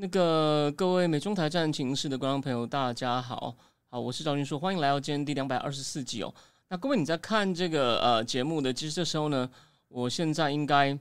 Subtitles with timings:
[0.00, 3.52] 那个各位美中台战情室的观众朋友，大家好，
[3.90, 6.32] 好，我是赵军硕，欢迎来到今天第两百二十四集哦。
[6.68, 9.50] 那各位你在看这个呃节目的，其实这时候呢，
[9.88, 10.96] 我现在应该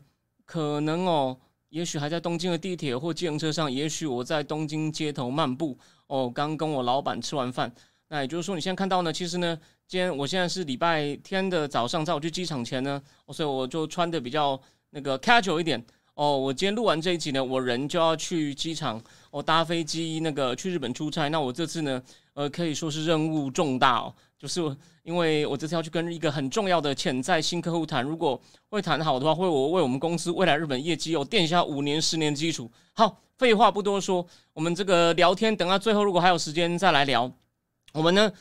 [0.46, 1.38] 可能哦，
[1.70, 7.72] 也许还在东京的地铁或计程车上，也许我在东京街头漫步哦，刚跟我老板吃完饭。
[8.08, 9.56] 那也就是说，你现在看到呢，其实呢，
[9.88, 13.00] 今天我现在是礼拜天的早上，在我去机场前呢，
[13.32, 14.60] 所以我就穿的比较
[14.90, 15.86] 那个 casual 一点
[16.18, 16.38] 哦。
[16.38, 21.30] 我今天录完这一集呢，我人就要去机场，我搭飞机那个去日本出差。
[21.30, 22.02] 那我这次呢，
[22.34, 24.60] 呃，可以说是任务重大哦，就是
[25.04, 32.70] 因为我这次要去跟一个很重要的潜在新客户谈，如果会谈好的话，会我为我们公司未来日本业绩有垫下五年、十年基础。
[32.94, 37.32] 好，废话不多说，我们这个聊天等到最后，如果还有时间再来聊。
[37.94, 38.32] 我们呢，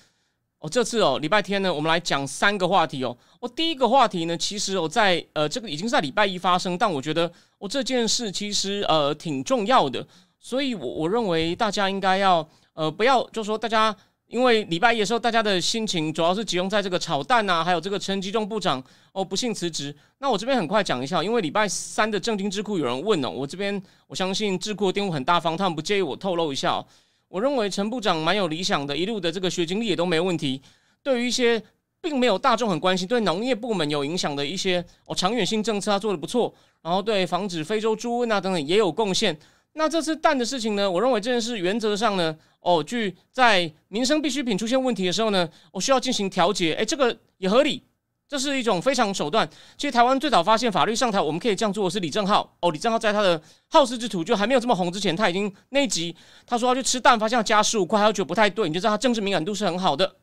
[0.59, 3.17] 哦，这次哦，礼拜天呢，我们来讲三个话题哦。
[3.41, 10.07] 我第一个话题呢，其实我在呃，这个已经在礼拜一发生，但我觉得我这件事其实呃挺重要的，
[10.39, 13.95] 所以我我认为大家应该要呃不要就说大家
[14.27, 19.95] 因为礼拜一的时候大家的心情主要是集中在这个炒蛋呐，还有这个陈吉仲部长哦不幸辞职。
[20.19, 26.85] 那我这边很快讲一下，因为礼拜三的正经智库有人问哦，我这边我相信智库的电话很大方，他们不介意我透露一下。
[27.29, 30.61] 我认为陈部长蛮有理想的，一路的这个学经历也都没问题。
[31.03, 31.63] 对于一些
[32.09, 36.55] 并没有大众很关心、对农业部门有影响的一些哦长远性政策，他做的不错。
[36.83, 39.37] 然后对防止非洲猪瘟啊等等也有贡献。
[39.73, 40.89] 那这次蛋的事情呢？
[40.89, 46.75] 我认为这件事原则上呢，哦，据在民生必需品出现问题的时候呢，我需要进行调节。
[46.75, 47.83] 诶，这个也合理。
[48.29, 49.49] 这是一种非常手段。
[49.77, 52.57] 其实台湾最早发现法律上台，我们可以这样做的是李正浩。
[52.61, 58.69] 哦，李正浩在他的好事之徒就还没有这么红之前，他已经那集他说要去吃蛋，发现要加十五块，他就觉得不太对。
[58.69, 60.17] 你就知道他政治敏感度是很好的。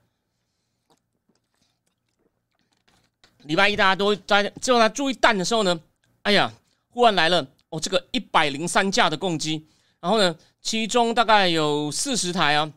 [3.46, 5.80] 礼拜一大家都在只有他注意蛋的时候呢，
[6.24, 6.52] 哎呀，
[6.90, 9.66] 忽然来了哦，这个一百零三架的攻击，
[10.00, 12.72] 然后呢，其中大概有四十台啊，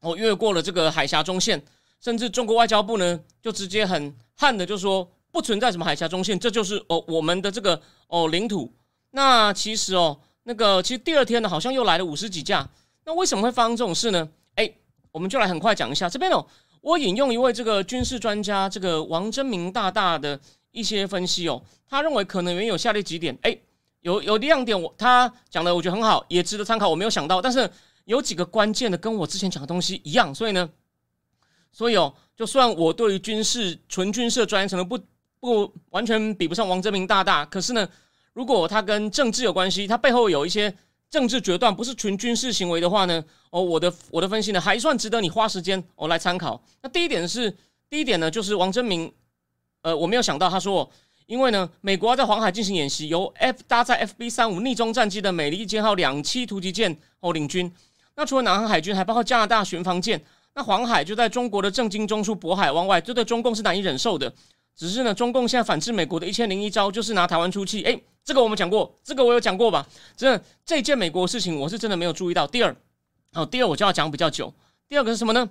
[0.00, 1.62] 哦越过了这个海峡中线。
[1.98, 8.72] 甚至中国外交部呢，就直接很悍的就说不存在什么海峡中线，这就是哦我们的这个哦领土。
[9.10, 12.68] 那其实哦那个其实第二天呢，好像又来了五十几架。
[13.04, 14.28] 那为什么会发生这种事呢？
[14.54, 14.70] 哎，
[15.10, 16.46] 我们就来很快讲一下这边哦。
[16.86, 20.38] 我引用一位这个军事专家这个王真明大大的
[20.70, 23.36] 一些分析哦，他认为可能原有下列几点。
[23.42, 23.58] 哎，
[24.02, 26.88] 有有亮点，我他讲的我觉得很好，也值得参考。
[26.88, 27.68] 我没有想到，但是
[28.04, 30.70] 有几个关键的跟我之前讲的东西一样，所以呢。
[31.72, 35.04] 所以哦，就算我对于军事纯军事的专业程度不
[35.40, 37.88] 不完全比不上王泽明大大，可是呢，
[38.32, 40.72] 如果他跟政治有关系，他背后有一些
[41.10, 46.60] 政治决断，不是纯军事行为的话呢，哦，我的我的分析呢，还算值得你花时间哦来参考。
[46.82, 47.54] 那第一点是，
[47.88, 49.12] 第一点呢，就是王真明，
[49.82, 50.90] 呃，我没有想到他说，
[51.26, 57.72] 因为呢，美国在黄海进行演习，由 F 搭载 FB 三五逆中战机的美利坚号两栖突击舰哦领军，
[58.16, 60.20] 那除了南韩海军，还包括加拿大巡防舰。
[60.54, 64.32] 那黄海就在中国的正经中枢渤海湾外，这对中共是难以忍受的。
[64.74, 67.82] 只是呢，中共现在反制美国的一千零一招，就是拿台湾出气。
[67.82, 69.86] 诶，这个我们讲过，这个我有讲过吧？
[70.16, 72.44] 真的，这件美国事情，我是真的没有注意到。
[72.44, 72.74] 第二，
[73.32, 74.52] 好，第二我就要讲比较久。
[74.88, 75.48] 第二个是什么呢？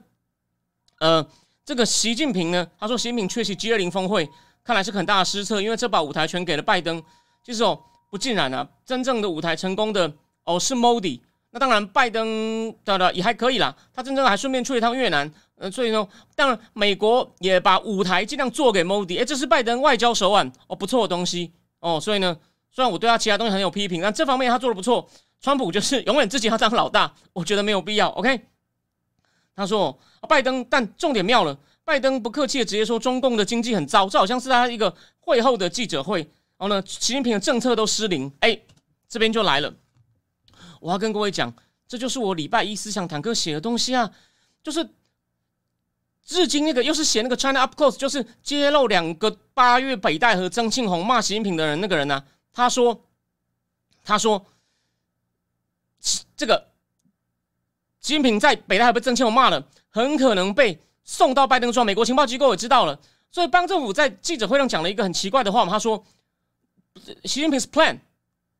[0.99, 1.25] 呃，
[1.63, 4.29] 这个习近平呢，他说习近平缺席 G 二零峰会，
[4.61, 7.01] 看来是很大的失策，因为这把舞台全给了拜登。
[7.45, 10.11] 其实哦，不尽然啊，真正的舞台成功的
[10.43, 11.21] 哦是 Modi。
[11.51, 13.73] 那当然，拜登的的也还可以啦。
[13.93, 16.05] 他真正还顺便去了一趟越南，呃，所以呢，
[16.35, 19.21] 当然美国也把舞台尽量做给 Modi。
[19.21, 21.97] 哎，这是拜登外交手腕哦，不错的东西哦。
[21.97, 22.37] 所以呢，
[22.75, 25.09] 虽然我对他其他东西很有批评，但这方面他做的不错。
[25.39, 28.09] 川普就是永远自己要当老大，我觉得没有必要。
[28.09, 28.47] OK，
[29.55, 36.19] 他说拜登，但重点妙了，拜登不客气的直接说中共的经济很糟，这好像是他一个会后的记者会。
[36.57, 38.29] 然后呢，习近平的政策都失灵。
[38.41, 38.59] 哎，
[39.07, 39.73] 这边就来了。
[40.81, 41.53] 我要跟各位讲，
[41.87, 44.11] 这就是我礼拜一思想坦克写的东西啊，
[44.61, 44.89] 就是
[46.25, 52.23] 至今那个又是写那个 China Up Close，就是揭露两个八月北戴和曾庆红骂习近平的人那个人呢，
[52.55, 53.03] 他说，
[54.03, 54.43] 他说，
[56.35, 56.69] 这个
[57.99, 62.99] 习近平在北戴河被曾庆红骂了，很可能被送到拜登庄，美国情报机构也知道了，
[63.29, 66.03] 所以邦政府在记者会上讲了一个很奇怪的话嘛，他说，
[67.25, 67.99] 习近平是 plan，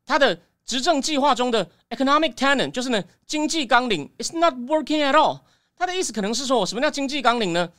[0.06, 0.40] 他的。
[0.66, 5.42] 执政计划中的 economic tenet，就是呢经济纲领，it's not working at all。
[5.78, 7.72] 他的意思可能是说，什么叫经济纲领呢？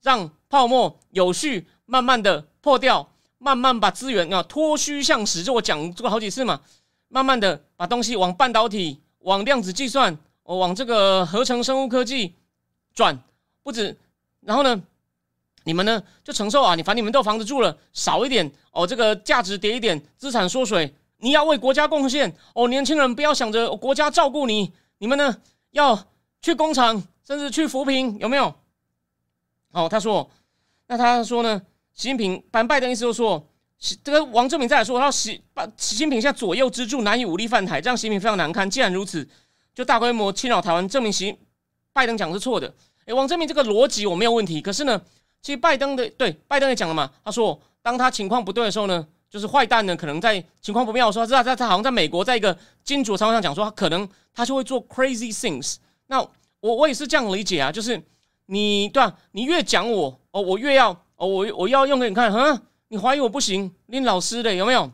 [0.00, 3.11] 让泡沫有序、慢慢的破掉，
[3.42, 6.60] 慢慢把资源啊脱虚向实，就我讲过好几次嘛，
[7.08, 12.36] 慢慢的把东西往半导体、往量子计算、往这个合成生物科技
[12.94, 13.18] 转，
[13.64, 13.98] 不止，
[14.40, 14.80] 然后呢？
[15.64, 16.74] 你们呢就承受啊！
[16.74, 22.66] 你反正你们都房子住了，少一点哦，这个价值跌一点，资产缩水，你要为国家贡献哦。
[22.66, 25.36] 年轻人不要想着国家照顾你，你们呢
[25.70, 25.96] 要
[26.40, 28.52] 去工厂，甚至去扶贫，有没有？
[29.70, 30.28] 哦，他说，
[30.88, 31.62] 那他说呢？
[31.94, 33.46] 习近平，反拜登意思就是说，
[34.02, 35.42] 这个王正明再来说，他说习
[35.76, 38.68] 习近平现在左右支柱难以武力犯台，这样习近平非常难堪。
[38.68, 39.28] 既然如此，
[39.74, 41.36] 就大规模侵扰台湾，证明习
[41.92, 42.74] 拜登讲是错的。
[43.06, 45.00] 诶，王正明这个逻辑我没有问题，可是呢？
[45.42, 55.78] 其实拜登的对拜登也讲了嘛，他说当他情况不对的时候呢，就是坏蛋呢可能在情况不妙的时候，他他他好像在美国在一个金主场合上讲说，他可能他就会做 crazy things。
[56.06, 56.20] 那
[56.60, 58.00] 我我也是这样理解啊，就是
[58.46, 64.90] 你对啊，你越讲我哦，我越要哦，我我要用给你看，哼，你怀疑我不行，你老师的有没有？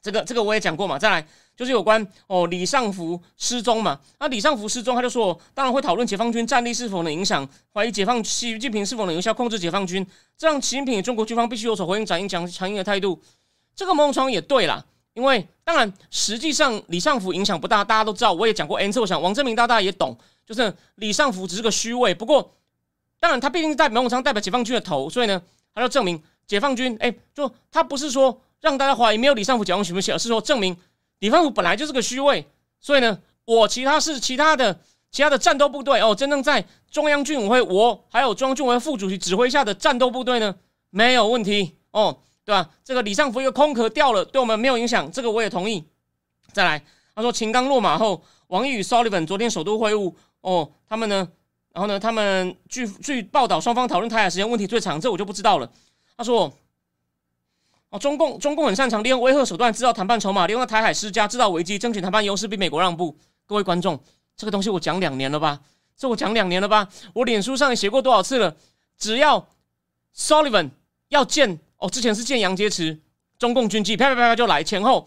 [0.00, 1.26] 这个这个我也讲过嘛，再来。
[1.54, 4.00] 就是有关哦，李尚福失踪嘛？
[4.18, 10.04] 那李尚福失踪，他就说，当然会讨论解放军战力是否能影响，怀疑解放习近平是否能有效控制解放军，
[10.38, 13.20] 这样习近平中国军方必须有所回应，展现强强硬的态度。
[13.76, 14.82] 这个某种也对啦，
[15.12, 20.16] 因为当然实际上李尚福影响不大，大家都知道，我也讲过 N 次，我想王正明大大也懂，
[20.46, 22.14] 就是李尚福只是个虚位。
[22.14, 22.50] 不过，
[23.22, 25.40] 当然他毕竟在某种程度代表解放军的头，所以呢，
[25.72, 30.76] 他就证明解放军，哎，就他不是说让大家怀疑没有李尚福解放军不行，而是说证明。
[31.20, 32.44] 李方福本来就是个虚位，
[32.80, 34.76] 所以呢，我其他是其他的
[35.12, 40.56] 其他的战斗部队哦，真正在中央军委会，我还有中央军委副主席指挥下的战斗部队呢，
[40.90, 42.70] 没有问题哦，对吧？
[42.82, 45.84] 这个李尚福一个空壳掉了，对我们没有影响，这个我也同意。
[46.52, 46.84] 再来，
[47.14, 51.28] 他说秦刚落马后，王毅与 Sullivan 昨天首都会晤哦，他们呢，
[51.72, 55.70] 然后呢，他们据据报道，双方讨论台海时间问题最长，这我就不知道了。
[56.16, 56.52] 他说。
[57.90, 63.14] 哦，中共中共很擅长利用威吓手段制造谈判筹码，利用台海施加制造危机，争取谈判优势，逼美国让步。
[63.44, 64.02] 各位观众，
[64.34, 65.60] 这个东西我讲两年了吧？
[65.94, 66.88] 这我讲两年了吧？
[67.12, 68.56] 我脸书上也写过多少次了？
[68.96, 69.46] 只要
[70.16, 70.70] Sullivan
[71.08, 72.98] 要见哦，之前是见杨洁篪，
[73.38, 75.06] 中共军机啪啪啪啪就来，前后，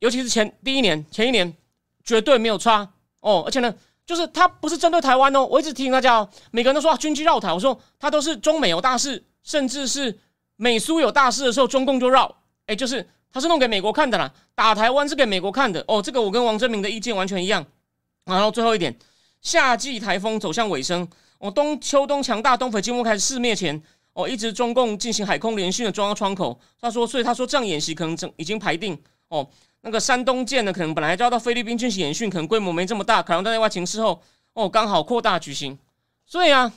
[0.00, 1.56] 尤其是前第一年、前一年
[2.04, 2.86] 绝对没有差
[3.20, 3.44] 哦。
[3.46, 3.74] 而且呢，
[4.06, 10.18] 就是他不是针对台湾哦，我一直提醒大家哦，每个人都说军机绕台，我说他都是中美有大事，甚至是。
[10.56, 12.32] 美苏有大事的时候，中共就绕，
[12.66, 14.32] 哎，就是他是弄给美国看的啦。
[14.54, 16.00] 打台湾是给美国看的哦。
[16.00, 17.66] 这个我跟王振明的意见完全一样。
[18.24, 18.96] 然后最后一点，
[19.40, 21.08] 夏季台风走向尾声，
[21.38, 26.56] 哦，冬秋冬强大东北季风开始肆灭前，哦，一直中共进行海空联训的中央窗口。
[26.80, 28.96] 他说，所以他说这样演习可能整已经排定
[29.30, 29.44] 哦。
[29.84, 34.20] 那个山东舰呢，可能本来就要到菲律宾进行演训，可能规模没这么大，可能在内外情势后，
[34.54, 35.78] 哦，刚好扩大举行。
[36.26, 36.72] 所以啊，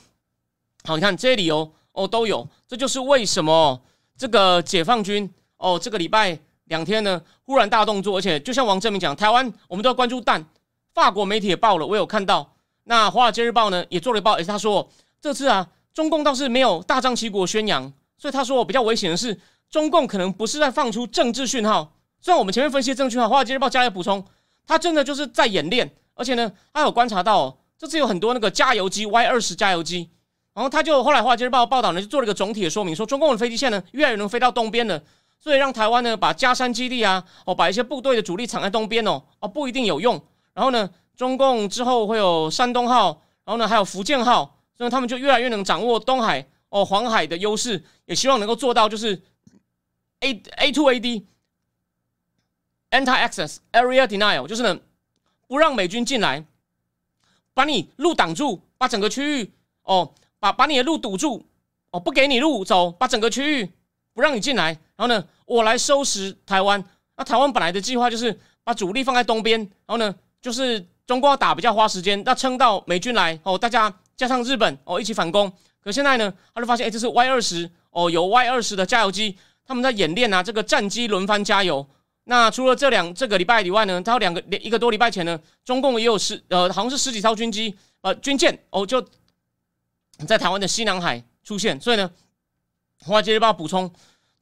[0.84, 1.72] 好，你看这些理由。
[1.92, 3.82] 哦，都有，这就是为什么
[4.16, 10.46] 这个解放军哦，这个礼拜两天呢，忽然大动作，而且就像王正明讲，台湾我们都要关注弹，
[10.94, 12.54] 法国媒体也报了，我有看到，
[12.84, 14.88] 那华尔街日报呢也做了一报，而且他说
[15.20, 19.36] 这次啊，中共倒是没有大张旗鼓宣扬，所以他说比较危险的是，
[19.68, 24.24] 中共可能不是在放出政治讯号，虽然我们前面分析的证据哈，华尔街日报加以补充，
[24.66, 30.10] 他真的就是在演练，而且呢，他有观察到这次有很多那个加油机 Y 二十加油机。
[30.54, 35.00] 然后他就后来《华尔街日报》报道呢，就做了一个总体的说明，说中共的飞机线呢越来越能飞到东边了，
[35.38, 40.20] 所以让台湾呢把加山基地啊，哦把一些部队的主力藏在东边哦，哦不一定有用。
[40.52, 49.22] 然后呢，中共之后会有山东号，然后呢还有福建号，所以他们就越来越能掌握东海哦黄海的优势，也希望能够做到就是
[50.18, 51.28] A A to A D
[52.90, 54.78] Anti Access Area Denial，就是呢
[55.46, 56.44] 不让美军进来，
[57.54, 59.52] 把你路挡住，把整个区域
[59.82, 60.12] 哦。
[60.40, 61.44] 把把你的路堵住，
[61.90, 63.68] 哦，不给你路走，把整个区域
[64.14, 66.84] 不让你进来，然后呢，我来收拾台湾。
[67.16, 75.52] 那台湾本来的计划就是把主力放在东边，然后呢，就是中国要打比较花时间，那撑到美军来哦，大家加上日本哦一起反攻。
[75.82, 81.84] 可现在呢，他就发现，哎，这是 Y 二十哦，有 Y 二十的加油机，他们在演练啊，这个战机轮番加油。
[82.28, 89.04] 那除了这两这个礼拜以外呢，他有两个一个多礼拜前呢，中共也有十呃，好像是十几艘军机呃军舰哦就。
[90.26, 92.10] 在台湾的西南海出现，所以呢，
[93.04, 93.88] 华尔街日报补充，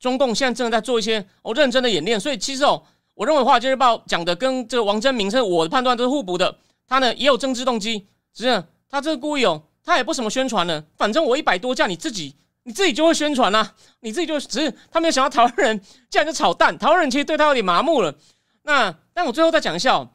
[0.00, 12.35] 中共现在正在做一些哦认真的演练，所以其实哦，我认为华尔街日报讲的跟这个王真明是我的判断都是互补的，他呢也有政治动机，只是他这个故意哦，他也不什么宣传呢，反正我一百多架，你自己
[12.66, 15.80] 你自己就会宣传啦，你自己就只是他没有想到台湾人
[16.11, 18.12] 竟然就炒蛋，台湾人其实对他有点麻木了，
[18.64, 20.11] 那但我最后再讲一下，哦，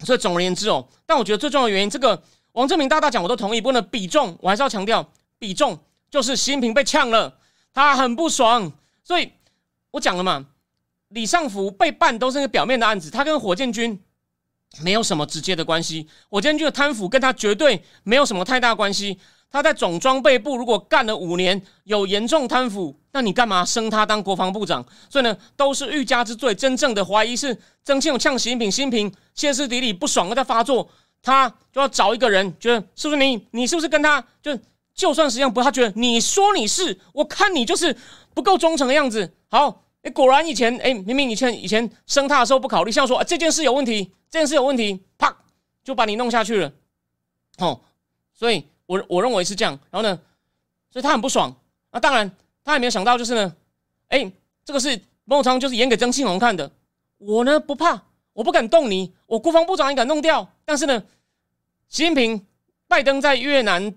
[0.00, 2.20] 所以总而言之哦，但我觉得最重要的原因，这个
[2.54, 5.78] 王正明大大讲我都同意，不过呢比重我还是要强调，比重
[6.10, 7.38] 就是习近平被呛了，
[7.72, 8.72] 他很不爽，
[9.04, 9.32] 所以
[9.92, 10.44] 我讲了嘛，
[11.10, 14.02] 李尚福被办都是个表面的案子，他跟火箭军。
[14.82, 19.18] 没有什么直接的关系，火箭军的贪腐跟他绝对没有什么太大关系。
[19.50, 24.84] 他在总装备部如果干了五年，有严重贪腐，那你干嘛升他当国防部长？
[25.08, 26.54] 所以呢，都是欲加之罪。
[26.54, 30.88] 真正的怀疑是曾庆勇呛习近平，习近平歇斯底里不爽在发作，
[31.22, 33.46] 他就要找一个人，觉得是不是你？
[33.52, 34.58] 你是不是跟他就
[34.94, 37.96] 就算实际上不，他觉得你说你是，我看你就是
[38.34, 39.32] 不够忠诚的样子。
[39.48, 39.82] 好。
[40.02, 45.36] 哎，果然以前哎，明明以前以前升他的时候不考虑，像说啊这件事有问题，这件事有问题，啪
[45.82, 46.72] 就把你弄下去了，
[47.58, 47.80] 哦，
[48.32, 49.78] 所以我我认为是这样。
[49.90, 50.18] 然后呢，
[50.90, 51.54] 所以他很不爽。
[51.92, 52.30] 那当然，
[52.64, 53.54] 他也没有想到就是呢，
[54.08, 54.32] 哎，
[54.64, 56.70] 这个是孟昌就是演给曾庆红看的。
[57.18, 58.02] 我呢不怕，
[58.32, 60.48] 我不敢动你，我国防部长也敢弄掉。
[60.64, 61.02] 但是呢，
[61.88, 62.46] 习近平、
[62.88, 63.94] 拜登在越南。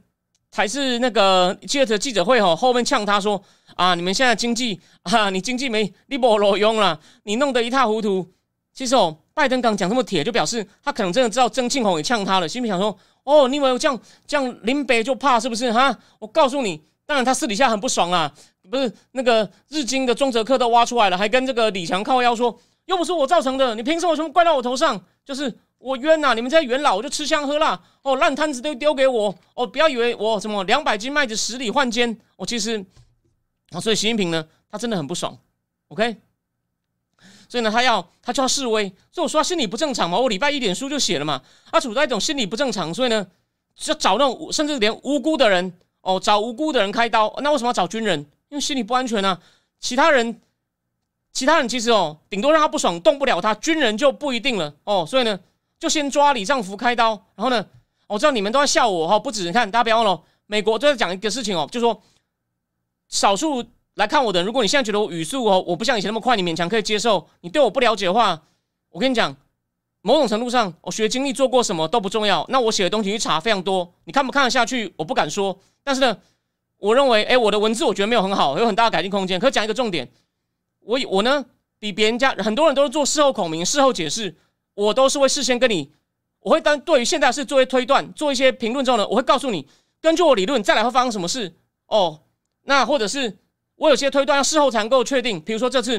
[0.52, 3.40] 才是那个接着记者会吼，后面呛他说
[3.76, 8.28] 啊，你们现在经济啊，你经济没你不裸用了，你弄得一塌糊涂。
[8.74, 15.98] 其实哦，拜登刚讲这么铁，就表示他可能真的知道曾庆红也呛他了，心里想说哦，你以为我这样这样林北就怕是不是哈？
[16.20, 18.34] 我告诉你，当然他私底下很不爽啊，
[18.70, 25.02] 不是那个日经的中泽克都挖出来了，还跟这个李强靠腰说，又不是我造成的，你凭什么全部怪到我头上？
[25.26, 25.58] 就是。
[25.80, 26.34] 我冤呐！
[26.34, 29.66] 你们这些元老，我就吃香喝辣哦，烂摊子都丢给我哦！
[29.66, 32.86] 不要以为我什么两百斤麦子十里换肩，我其实
[33.70, 35.38] 啊，所以习近平呢，他真的很不爽
[35.88, 36.18] ，OK？
[37.50, 40.18] 所以呢，他要他就要示威，所以我说他心理不正常嘛。
[40.18, 43.28] 我礼拜一点书就写了嘛，他处在一种心理不正常，所以呢，
[43.88, 47.34] 要找那种甚至连无辜的人哦，找无辜的人开刀。
[47.42, 48.20] 那为什么要找军人？
[48.48, 49.38] 因为心里不安全啊。
[49.82, 50.40] 其他人，
[51.34, 55.06] 其他人其实哦，顶多让他不爽，动不了他，军人就不一定了哦。
[55.06, 55.38] 所以呢。
[55.80, 57.66] 就先抓李尚福开刀，然后呢，
[58.06, 62.04] 我知道你们都在笑我哈，不止你看，大家不要忘了，美国都在讲一个事情哦，就说
[63.08, 63.64] 少数
[63.96, 68.42] 来看我的，如果你现在觉得我语速哦，我不像以前那么快，你勉强可以接受，你对我不了解的话，
[68.90, 69.36] 我跟你讲，
[70.02, 76.18] 某种程度上，我学经历做过什么都不重要，那我写的东西去查非常多，你看不看得下去，我不敢说，但是呢，
[76.78, 80.10] 我认为，哎，我的文字我觉得没有很好，有很大的改进空间，可讲一个重点，
[80.80, 81.46] 我我呢
[81.78, 84.36] 比别人家很多人都是做事后孔明，事后解释。
[84.76, 85.92] 我都是会事先跟你，
[86.40, 89.68] 我会当对于现在是做一推断，做一些评论之后呢，我会告诉你，
[90.00, 91.54] 根据我理论再来会发生什么事
[91.88, 92.22] 哦。
[92.64, 93.38] 那或者是
[93.80, 95.98] 我有些推断要事后才能够确定，比如说这次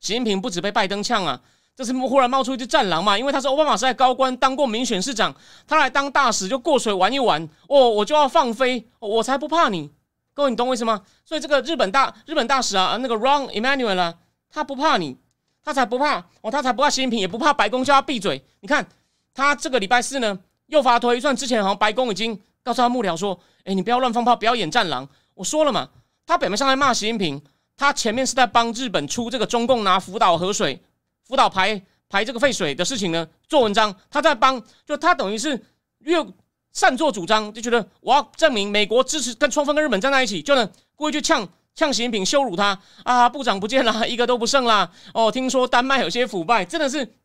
[0.00, 1.40] 习近平不止被拜登呛啊，
[1.76, 5.34] 这次忽然冒出一只战狼嘛，因为他是奥巴马时代高官，当过民选市长，
[5.66, 9.90] 他来当大使就过水玩一玩哦，我就要放飞，我才不怕你，
[10.32, 11.02] 各位你懂我意思吗？
[11.24, 14.14] 所以这个日本大日本大使啊，那个 Ron Emanuel 啊，
[14.48, 15.18] 他不怕你。
[15.66, 18.44] 他才不怕哦，他才不怕习近平，也不怕白宫叫他闭嘴。
[18.60, 18.86] 你看
[19.32, 25.88] 他这个礼拜四呢，又发推算，之前好像白宫已经告诉他幕僚说：“哎，你不要乱放炮，不要演战狼。”我说了嘛，
[26.26, 27.42] 他表面上在骂习近平，
[27.76, 30.82] 他前面是在帮日本出这个中共拿福岛核水、
[31.26, 33.94] 福岛排排这个废水的事情呢做文章。
[34.10, 35.64] 他在帮，就他等于是
[35.98, 36.24] 越
[36.72, 41.48] 擅作主张，就觉得我要证明美国支持跟冲锋跟日本站在一起，就能故意去呛。
[41.76, 43.28] 呛习近平羞辱他啊！
[43.28, 44.88] 部长不见了， 一个都不剩啦！
[45.12, 47.16] 哦，听说丹麦有些腐败，真的是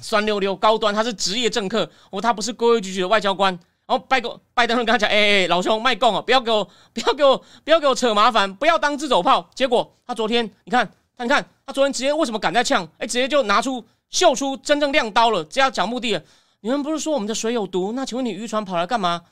[0.00, 0.92] 酸溜溜高端。
[0.92, 3.56] 他是职业政客哦，他不是规规矩矩的外交官。
[3.86, 10.84] 然后拜个拜登跟他讲：“哎哎，老兄卖供啊，不要给我， 不要给我，不要给我扯麻烦，不要当自走炮。”结果他昨天，你看
[11.16, 12.86] 他，你看他昨天直接为什么敢在呛？
[12.98, 16.22] 哎，直接就拿出秀出真正亮刀了，这样讲目的了。
[16.60, 17.92] 你们不是说我们的水有毒？
[17.92, 19.22] 那请问你渔船跑来干嘛？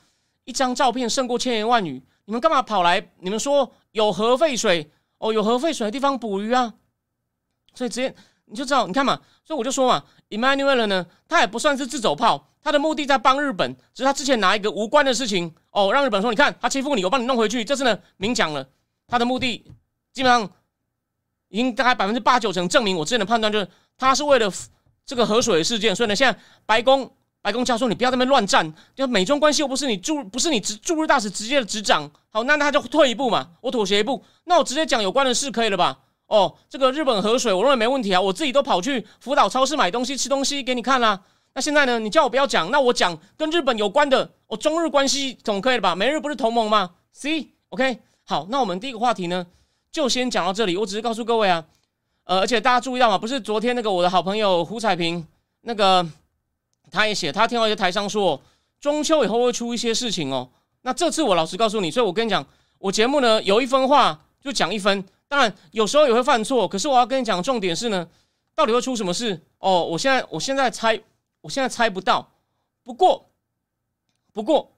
[0.45, 2.01] 一张照片胜过千言万语。
[2.23, 3.11] 你们干嘛跑来？
[3.19, 6.73] 你们说有核废水哦，有核废水的地方捕鱼啊，
[7.73, 18.67] 所以直接你就知道，你看嘛，所以我就说嘛，Emmanuel 呢，他也不算是自走炮，他的目的在帮日本，只是他之前拿一个无关的事情哦，让日本说，你看他欺负你，我帮你弄回去，这次呢明讲了，
[19.07, 19.63] 他的目的
[20.11, 20.49] 基本上
[21.49, 23.67] 已经大概百分之八九成证明我之前的判断就是
[23.99, 24.51] 他是为了
[25.05, 27.09] 这个河水事件，所以呢，现在白宫。
[27.41, 35.99] 白宫教授，你不要在那边乱战，就美中关系又不是你驻不是你驻驻日大使直接的执掌，好，那他就退一步嘛，我妥协一步，那我直接讲有关的事可以了吧？
[36.25, 41.21] 哦，这个日本河水，我认为没问题啊，我自己都跑去福岛超市买东西吃东西给你看啦。
[41.55, 45.95] 那现在呢，你叫我不要讲，那我讲跟日本有关的，我中日关系总可以了吧？
[45.95, 49.47] 美日不是同盟吗？C，OK，好，那我们第一个话题呢，
[49.91, 50.77] 就先讲到这里。
[50.77, 51.65] 我只是告诉各位啊，
[52.25, 55.25] 呃，而且大家注意到吗，不是昨天那个我的好朋友胡彩萍
[55.61, 56.05] 那个。
[56.91, 58.39] 他也写，他听到一些台商说，
[58.79, 60.47] 中秋以后会出一些事情哦。
[60.83, 62.45] 那这次我老实告诉你，所以我跟你讲，
[62.77, 68.07] 我节目呢有一分话就讲一分，当然有时候也会犯错，可是我要跟你讲重点是呢，
[68.53, 69.41] 到底会出什么事？
[69.57, 70.97] 哦，我现在我现在猜，
[71.45, 72.27] 我现在猜不到。
[72.83, 73.29] 不过，
[74.33, 74.71] 不过，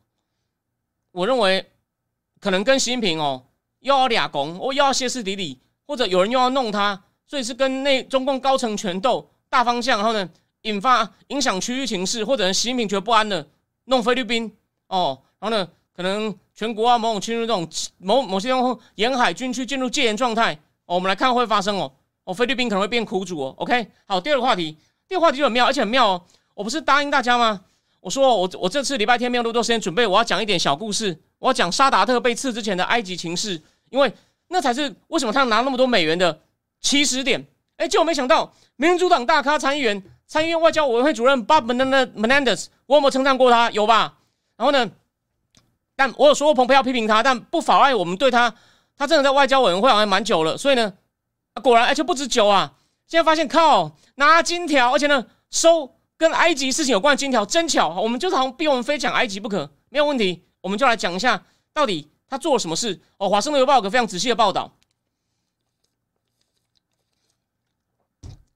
[1.12, 1.66] 我认为
[2.42, 3.42] 可能跟习近平哦
[3.80, 10.30] 又要俩拱，哦又要歇斯底里，或者有人又要弄他，所以是跟那中共高层权斗大方向，然后呢
[10.64, 13.48] 引发影响区域情势，或者习近平觉得不安的
[13.86, 14.54] 弄菲律宾
[14.88, 17.66] 哦，然后呢可能全国啊某种侵入这种
[17.98, 21.90] 某某些地方沿海军区进入戒严状态，我们来看会发生哦。
[22.26, 23.56] 哦，菲律宾可能会变苦主哦。
[23.58, 24.76] OK，好，第二个话题，
[25.08, 26.22] 第二个话题就很妙，而且很妙哦。
[26.58, 27.62] 我不是答应大家吗？
[28.00, 33.62] 我说我我这次礼拜天没有那么多时间准备，我要讲一点小故事，我要讲沙达特被刺之前的埃及情势，
[33.92, 34.12] 因为
[34.48, 36.40] 那才是为什么他拿那么多美元的
[36.82, 37.46] 起始点。
[37.76, 43.70] 哎，结果没想到民主党大咖参议员、参议院外交委员会主任 Bob Menendez，我有没有称赞过他？
[43.70, 44.18] 有吧？
[44.56, 44.90] 然后呢？
[45.96, 48.56] 但我有说过蓬佩要批评他，但不妨碍我们对他，
[48.98, 50.94] 他真的在外交委员会好像蛮久了，所以呢。
[51.62, 52.74] 果然，而且不止久啊！
[53.08, 57.90] 现在发现，靠，拿金条，而且呢，收跟埃及事情有关的金条，真巧！
[58.02, 60.44] 我们就是好像逼我们非讲埃及不可，没有问题。
[60.62, 63.30] 我们就来讲一下，到底他做了什么事哦。
[63.30, 64.76] 华盛顿邮报有个非常仔细的报道，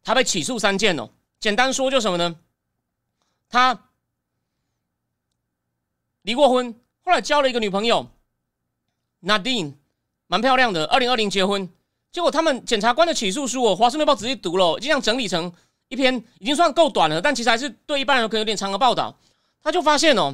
[0.04, 1.10] 他被起诉三件哦。
[1.40, 2.36] 简单说，就什么呢？
[3.48, 3.90] 他
[6.24, 8.10] 离过婚，后来交了一个女朋友
[9.22, 9.76] ，Nadine，
[10.28, 10.86] 蛮漂亮的。
[10.86, 11.70] 二零二零结婚。
[12.12, 15.54] 结果他们检察官的起诉书，哦，华盛顿邮报仔细读了，就这样整理成
[15.92, 19.14] 一篇，已经算够短了，但其实还是对一般人可能有点长的报道。
[19.62, 20.34] 他就发现哦，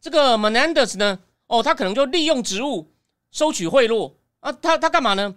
[0.00, 2.90] 这个 Menendez 呢，哦，他可能就利用职务
[3.30, 5.32] 收取贿赂啊，他他干嘛呢？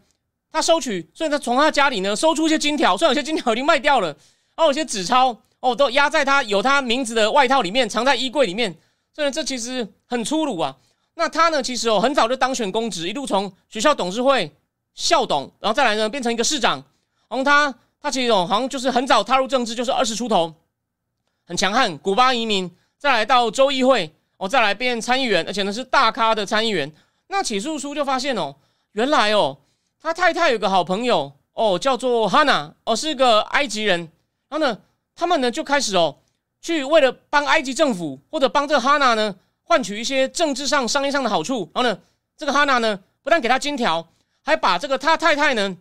[0.51, 4.18] 他收取，所以他从他家里呢收出一些金条，虽然有些金条已经卖掉了，然
[4.58, 8.75] 后有些纸钞哦都压在他有他名字的外套里面，藏在衣柜里面，
[9.13, 10.75] 所以这其实很粗鲁啊。
[11.13, 14.51] 那他呢，其实哦很早就当选公职，一路从学校董事会。
[14.94, 16.84] 校董，然后再来呢，变成一个市长。
[17.30, 20.53] 然后他，他其实好像就是很早踏入政治，就是二十出头，
[21.46, 21.96] 很强悍。
[22.00, 26.91] 古巴移民，再来到州议会，哦，再来变参议员，而且呢是大咖的参议员。
[27.27, 28.55] 那起诉书就发现哦，
[28.94, 29.57] 原来哦，
[30.01, 34.00] 他太太有个好朋友哦，叫做哈娜，哦，是个埃及人。
[34.50, 34.79] 然后呢，
[35.16, 36.18] 他们呢就开始哦，
[36.59, 41.70] 去为了帮埃及政府或者帮这个哈娜呢，换取一些政治上、商业上的好处。
[41.74, 42.00] 然后呢，
[42.35, 44.07] 这个哈娜呢，不但给他金条。
[44.44, 45.77] 还把这个他太太呢，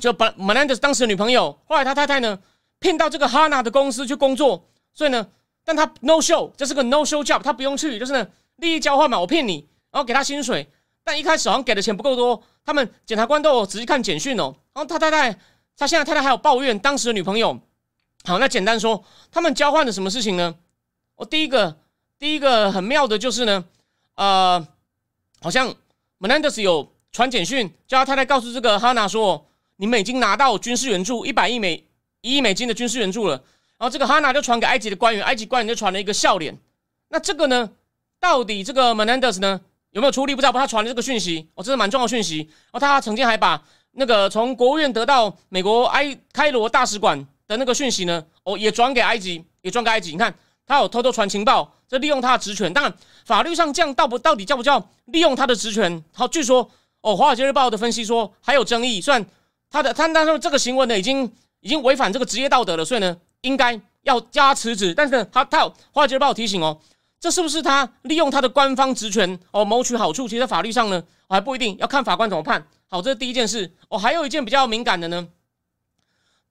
[0.00, 2.38] 就把 Menendez 当时的女朋友，后来他太太呢
[2.78, 5.28] 骗到这个 Hana 的公司去工作，所以呢，
[5.64, 10.68] 但他 no show，这是个 no show job，他不用去，就是呢利益交换嘛，我骗你，然后给他薪水，
[11.04, 15.38] 但一开始好像给的钱不够多，他们检察官都仔细看简讯哦，然后他太太，
[15.76, 17.60] 他现在太太还有抱怨当时的女朋友，
[18.24, 20.54] 好，那简单说，他们交换的什么事情呢？
[21.16, 21.76] 我第一个
[22.18, 23.64] 第一个很妙的就是呢，
[24.16, 24.66] 呃，
[25.42, 25.74] 好像
[26.18, 26.92] Menendez 有。
[27.12, 29.44] 传简讯叫他太太告诉这个哈娜说
[29.80, 31.82] ：“你们已经拿到军事援助一百亿美
[32.20, 33.42] 一亿美金的军事援助了。”
[33.80, 36.54] 然后这个哈娜就传给埃及的官员，埃及官员就传了一个笑脸。
[37.08, 37.70] 那这个呢，
[38.20, 39.58] 到底这个 Menendez 呢
[39.92, 40.52] 有没有出力不知道？
[40.52, 42.40] 不，他传了这个讯息，哦，这是蛮重要的讯息。
[42.40, 43.62] 然后他曾经还把
[43.92, 50.10] 那个从国务院得到美国埃开罗大使馆的那个讯息呢，哦，也转给埃及，也转给埃及。
[50.12, 50.34] 你看，
[50.66, 52.70] 他有偷偷传情报，这利用他的职权。
[52.70, 56.04] 当然，法律上这样到不到底叫不叫利用他的职权？
[56.12, 56.70] 好，据说。
[57.02, 59.24] 哦，《华尔街日报》的分析说还有争议，算
[59.70, 64.92] 他的他他说这个行为呢已经已经违反这个职业道德了，所以呢应该要叫他辞职。
[64.92, 66.76] 但是呢他他《华尔街日报》提醒哦，
[67.20, 70.26] 这是不是他利用他的官方职权哦谋取好处？
[70.26, 72.66] 其实法律上呢还不一定要看法官怎么判。
[72.88, 73.72] 好，这是第一件事。
[73.88, 75.28] 哦，还有一件比较敏感的呢，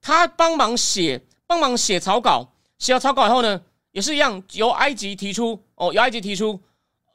[0.00, 3.60] 他帮忙写帮忙写草稿，写了草稿以后呢
[3.92, 6.58] 也是一样由埃及提出哦，由埃及提出，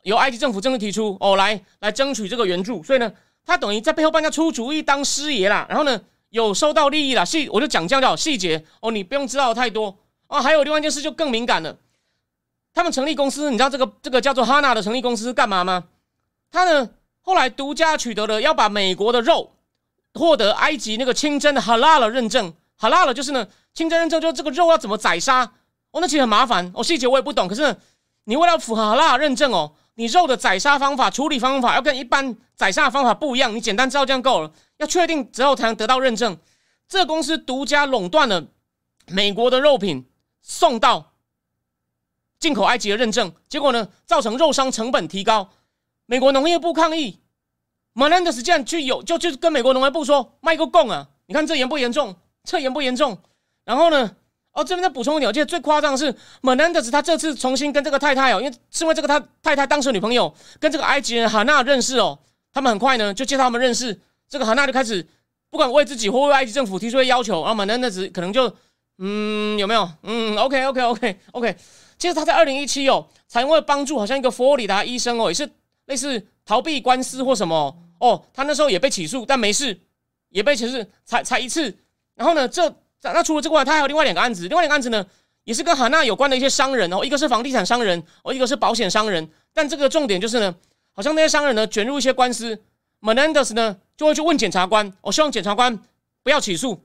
[0.03, 3.11] 由埃及政府正式提出哦来来争取这个援助，所以呢。
[3.45, 9.95] 他等于在背后帮人家出主意当师爷啦，然后呢有收到利益啦，细我就讲这样叫细节哦，你不用知道太多
[10.27, 10.41] 哦。
[10.41, 11.77] 还有另外一件事就更敏感了，
[12.73, 15.83] 他们成立公司，你知道这个这个叫做哈娜的成立公司是干嘛吗？
[16.51, 16.89] 他呢
[17.21, 19.51] 后来独家取得了要把美国的肉
[20.13, 25.43] 获得埃及那个清真的哈拉了认证，哈拉了就是呢清真认证就是这个肉要怎么宰杀
[25.91, 27.75] 哦，那其实很麻烦哦，细节我也不懂，可是
[28.23, 29.71] 你为了符合哈拉认证哦。
[29.95, 34.51] 你肉的宰杀方法、处理方法要跟一般宰杀方法不一样，你简单知道这样够了。
[34.77, 36.37] 要确定之后才能得到认证。
[36.87, 38.45] 这公司独家垄断了
[39.07, 40.05] 美国的肉品
[40.41, 41.13] 送到
[42.39, 45.49] 进口埃及的认证，结果呢，造成肉商成本提高。
[46.05, 47.21] 美国农业部抗议，
[47.93, 51.07] 马兰德斯这样去有就就跟美国农业部说卖个供啊！
[51.25, 52.15] 你看这严不严重？
[52.43, 53.17] 这严不严重？
[53.63, 54.17] 然后呢？
[54.55, 62.17] 哦，这边再补充一点，我记得最夸张的是 Menendez，他这次重新跟这个太太哦，因为是因为这个他太太当时的女朋友跟这个埃及人哈娜认识哦，
[62.53, 65.05] 他们很快呢就介绍他们认识，这个哈娜就开始
[65.49, 68.51] 不管为自己或为埃及政府提出的要求，然后马南德斯可能就
[68.97, 71.55] 嗯有没有嗯 OK OK OK OK，
[71.97, 75.49] 其实他在二零一七哦，才因为帮助好像一个佛罗里达医生哦，也是
[75.87, 79.77] 类似逃避官司或什么哦，他那时候也被起诉，但没事，
[80.29, 81.75] 也被起诉才才一次。
[82.15, 85.05] 然后呢，这那那除了这个外，他还有另外两个案子，另外两个案子呢
[85.43, 90.55] 也是跟哈娜有关的一些商人哦，一个是房地产商人哦，一个是保险商人，但这个重点就是呢，
[90.91, 92.59] 好像那些商人呢卷入一些官司
[93.01, 95.77] ，Menendez 呢就会去问检察官，我希望检察官
[96.23, 96.83] 不要起诉。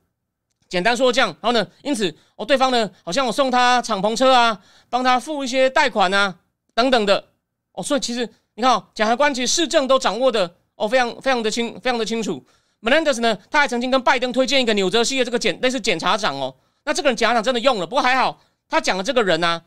[0.68, 6.36] 简单说这样，然后呢，因此哦，对方呢好像我送他敞篷车啊，帮他付一些贷款啊
[6.74, 7.24] 等等的
[7.72, 12.44] 哦，所以其实你看哦，检察官其实市政都掌握的哦，非常非常的清，非常的清楚。
[12.82, 19.62] Menendez 呢，他还曾经跟拜登推荐一个纽泽西的这个检类似检察长哦，那这个人检察长真的用了，不过还好，他讲的这个人呢，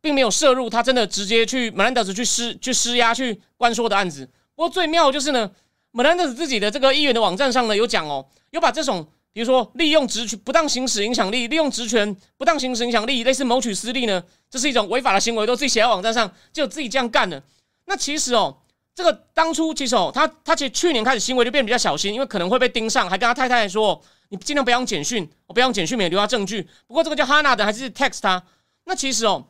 [0.00, 4.26] 并没有涉入他真的直接去 Menendez 去施去施压去关说的案子。
[4.54, 5.50] 不过最妙就是呢
[5.92, 9.06] ，Menendez 自己的这个议员的网站上呢有讲哦，有把这种。
[9.32, 17.42] 比如说，利用职权不当行使影响力，利用职权不当行使影响力，类似谋取私利呢，这是一种违法的行为，都自己写在网站上，就自己这样干的。
[17.84, 18.56] 那其实哦，
[18.96, 26.66] 这个当初其实哦，他他其实去年开始行为就变比较小心，因为可能会被盯上，还跟他太太说，你尽量不要用简讯，我不要用简讯，免留下证据。
[26.86, 28.42] 不过这个叫哈娜的还是 text 他。
[28.86, 29.48] 那其实哦，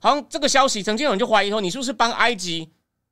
[0.00, 2.68] 好像这个消息，曾经有人就怀疑说，你是不是帮埃及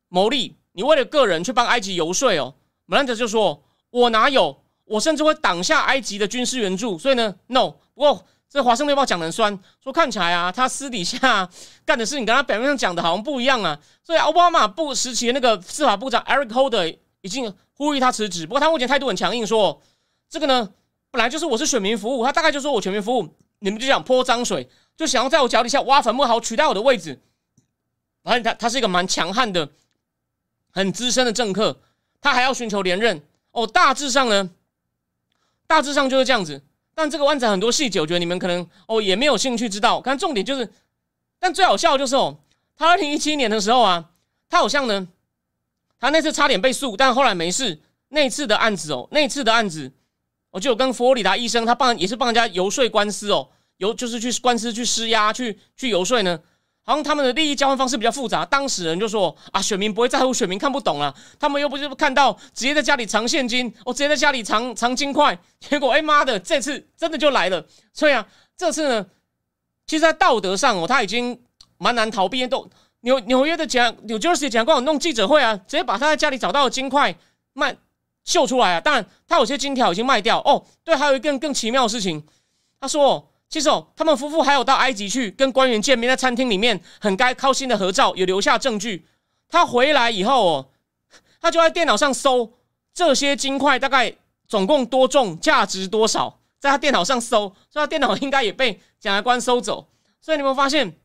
[0.09, 0.57] 牟利？
[0.73, 2.53] 你为了个人去帮埃及游说哦？
[2.87, 4.63] 姆兰德就说，我哪有？
[4.85, 7.71] 我甚至会挡下埃及的军事援助，所以呢，no。
[7.95, 11.49] 不过这华盛顿报讲的酸，说看起来啊，他私底下
[11.85, 13.79] 干的事情跟他表面上讲的好像不一样啊。
[14.03, 19.83] 所以奥巴马部时期的那个司法部长 Eric Holder 已经呼吁他辞职，不过他目前态度很强硬，说
[20.31, 20.73] 这个呢
[21.11, 27.21] 本来就是我是选民服务，他大概就说我全民服务，你们就想泼脏水，就想要在我脚底下挖坟墓，好取代我的位置。
[28.23, 29.69] 反正他他是一个蛮强悍的、
[30.73, 31.81] 很资深的政客，
[32.21, 33.67] 他还要寻求连任哦。
[33.67, 34.51] 大致上呢。
[35.69, 36.63] 大致上就是这样子，
[36.97, 40.01] 但这个案子很多细节，我觉得你们可能哦也没有兴趣知道。
[40.03, 40.73] 但重点就是，
[41.39, 42.39] 但最好笑的就是哦，
[42.75, 44.13] 他二零一七年的时候啊，
[44.49, 45.07] 他好像呢，
[46.01, 47.83] 他那次差点被诉，但后来没事。
[48.09, 49.93] 那次的案子哦，那次的案子，
[50.53, 56.41] 我就跟佛罗里达医生，他帮也是帮人家游说官司哦，游就是去官司去施压，去去游说呢。
[56.87, 67.67] 好像他们的利益交换方式比较复杂，当事人就说啊，选民不会在乎，选民看不懂啊，他们又不是看到直接在家里藏现金，我直接在家里藏藏金块，结果哎妈的，这次真的就来了。
[67.93, 68.25] 所以啊，
[68.57, 69.07] 这次呢，
[69.85, 71.37] 其实，在道德上哦，他已经
[71.77, 72.47] 蛮难逃避。
[72.47, 72.71] 都
[73.01, 77.13] 纽纽约的检纽约市检察官有弄记者会啊，直接把他在家里找到的金块
[77.53, 77.77] 卖
[78.23, 78.81] 秀出来啊。
[78.81, 80.65] 当然，他有些金条已经卖掉哦。
[80.85, 82.25] 对，还有一更更奇妙的事情，
[82.81, 83.29] 他说。
[83.49, 89.07] 其实哦，他们夫妇还有到埃及去跟官员见面，在餐厅里面很该高兴的合照，有留下证据。
[89.49, 90.69] 他回来以后哦，
[91.41, 92.53] 他就在电脑上搜
[92.93, 94.13] 这些金块大概
[94.49, 99.89] 总共多重，价值多少，在他电脑上搜，所以他电脑应该也被检察官收走。
[100.21, 100.99] 所以你们发现，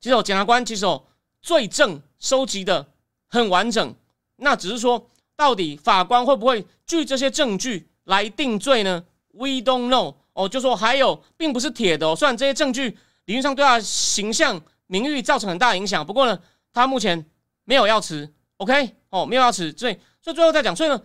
[0.00, 1.04] 其实哦，检察官其实哦，
[1.40, 2.88] 罪证收集的
[3.28, 3.94] 很完整，
[4.36, 10.16] 那只是说到底法官会不会据这些证据来定罪呢？We don't know。
[10.34, 12.14] 哦，就说还有，并不是铁的哦。
[12.14, 12.90] 虽然这些证据
[13.24, 16.38] 理论上对他形象、名誉造成很大影响，不过呢，
[16.72, 17.24] 他目前
[17.64, 18.30] 没有要辞。
[18.58, 19.72] OK，哦，没有要辞。
[19.76, 21.00] 所以，所以最后再讲，所以呢，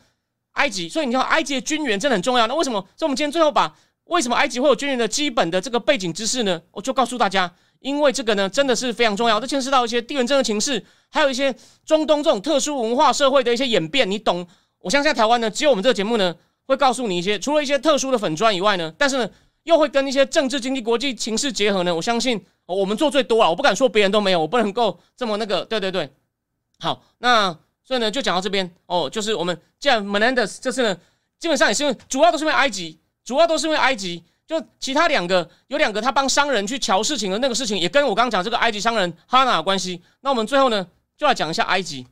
[0.54, 2.46] 埃及，所以你看，埃及的军援真的很重要。
[2.48, 2.80] 那为什么？
[2.96, 6.62] 所以我们今天最后把为什么埃及会有军援的基本的这个背景知识呢？
[6.72, 9.40] 我就告诉大家，因为这个呢，真的是非常重要。
[9.40, 14.10] 这牵涉到一些地缘政治情势，还有一些中东这种特殊文化社会的一些演变。
[14.10, 14.48] 你懂？
[14.80, 16.36] 我相信在台湾呢，只有我们这个节目呢。
[16.70, 19.30] 会告诉你一些，除了一些特殊的粉砖以外呢，但是呢，
[19.64, 21.94] 又会跟一些政治、经济、国际情势结合呢。
[21.94, 25.66] 我相信我们做最多了，我不敢说别人都没有，我不能够这么那个。
[25.66, 26.14] 对对对，
[26.78, 27.52] 好，那
[27.84, 30.96] 所以呢，就讲到这边哦，就是我们既然 Menendez 这次呢，
[31.40, 40.04] 基本上也是主要都是因为埃及，主要都是因为埃及，就其他两个有两个他帮商人去瞧事情的那个事情，也跟我刚刚讲这个埃及商人哈娜有关系。
[40.22, 42.06] 那我们最后呢，就来讲一下埃及。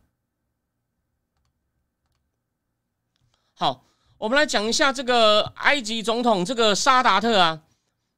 [3.53, 3.86] 好。
[4.17, 7.59] 我们来讲一下这个埃及总统这个沙达特啊，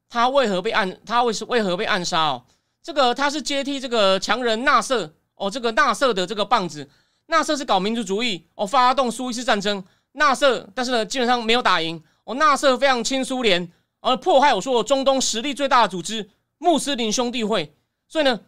[0.08, 0.98] 他为何被暗？
[1.06, 2.46] 他为是为何被暗杀哦？
[2.82, 6.90] 这个他是接替这个强人纳瑟哦，这个纳瑟的这个棒子。
[7.26, 9.84] 纳瑟是搞民族主义哦，发动苏伊士战争。
[10.14, 12.34] 纳瑟，但是呢，基本上没有打赢哦。
[12.36, 17.76] 纳瑟非常亲苏联，而迫害我说我中东实力最大的组织穆斯林兄弟会。
[18.08, 18.40] 所以呢。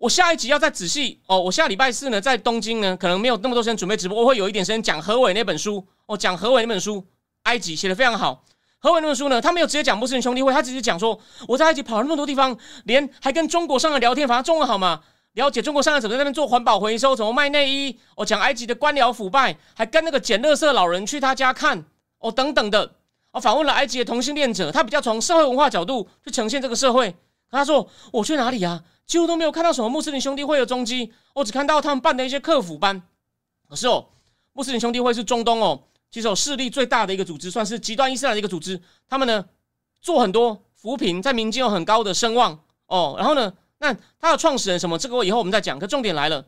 [0.00, 7.04] 我下一集要再仔细哦，我下礼拜四呢在东京呢，可能没有那么多时间准备直播，我会有一点时间讲何伟那本书哦，讲何伟那本书，
[7.42, 8.42] 埃及写的非常好。
[8.78, 15.02] 何伟那本书呢，他没有直接讲穆斯林兄弟会，他只是讲说我在埃及跑了那么多地方，连还跟中国商人聊天，反正中文好嘛，
[15.34, 17.98] 了解中国商人怎么在那边做环保回收，怎么卖内衣。
[18.16, 21.84] 我讲埃及的官僚腐败，还跟那个捡垃圾老人去他家看
[22.20, 22.92] 哦等等的。
[23.32, 27.14] 哦，访问了埃及的同性恋者，他比较从社会文化角度去呈现这个社会。
[27.52, 28.80] 他说：“我去哪里啊？
[29.10, 33.02] 几乎都没有看到什么穆斯林兄弟会的踪迹，我只看到他们办的一些客服班。
[33.68, 34.06] 可是哦，
[34.52, 38.80] 穆斯林兄弟会是中东哦，其实有势力最大的一个组织，算是极端伊斯兰的一个组织。
[39.08, 39.44] 他们呢
[40.00, 43.16] 做很多扶贫，在民间有很高的声望哦。
[43.18, 45.76] 然后呢，那他的创始人什么，这个我以后我们再讲。
[45.76, 46.46] 可重点来了，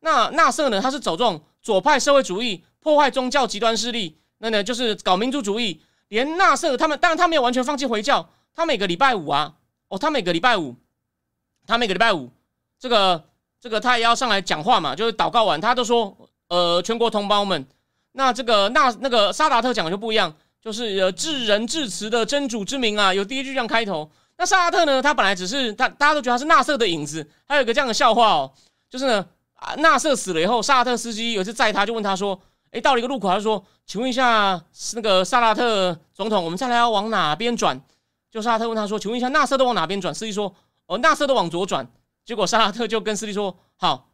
[0.00, 9.56] 那纳瑟呢，他是走这种左派社会主义，破坏宗教极端势力，那呢就是搞民族主义。”连纳瑟他们，当然他没有完全放弃回教，他每个礼拜五啊，
[9.88, 10.74] 哦，他每个礼拜五，
[11.68, 12.28] 他每个礼拜五，
[12.80, 13.22] 这个
[13.60, 16.16] 这个他也要上来讲话嘛，就是祷告完，他都说，
[16.48, 17.64] 呃，全国同胞们，
[18.12, 24.10] 那这个纳那个萨达特讲的就不一样，就是呃至仁至慈的真主之名啊，有第一句这样开头。
[24.38, 28.50] 那萨达特呢，他本来只是他大家都觉得他是纳瑟的影子，还有一个这样的笑话哦，
[28.88, 32.40] 就是呢，啊纳瑟死了以后，萨达特司机有一次载他，就问他说。
[32.70, 37.80] 哎，到了一个路口，他说：“请问一下，那个萨拉特总统，我们再来要往哪边转？”
[38.30, 40.54] 就萨拉特问他说：“请问一下，纳瑟都往哪边转？”司机说
[40.88, 41.88] ：“哦，纳瑟都往左转。”
[42.26, 44.10] 结果萨拉特就跟司机说：“好，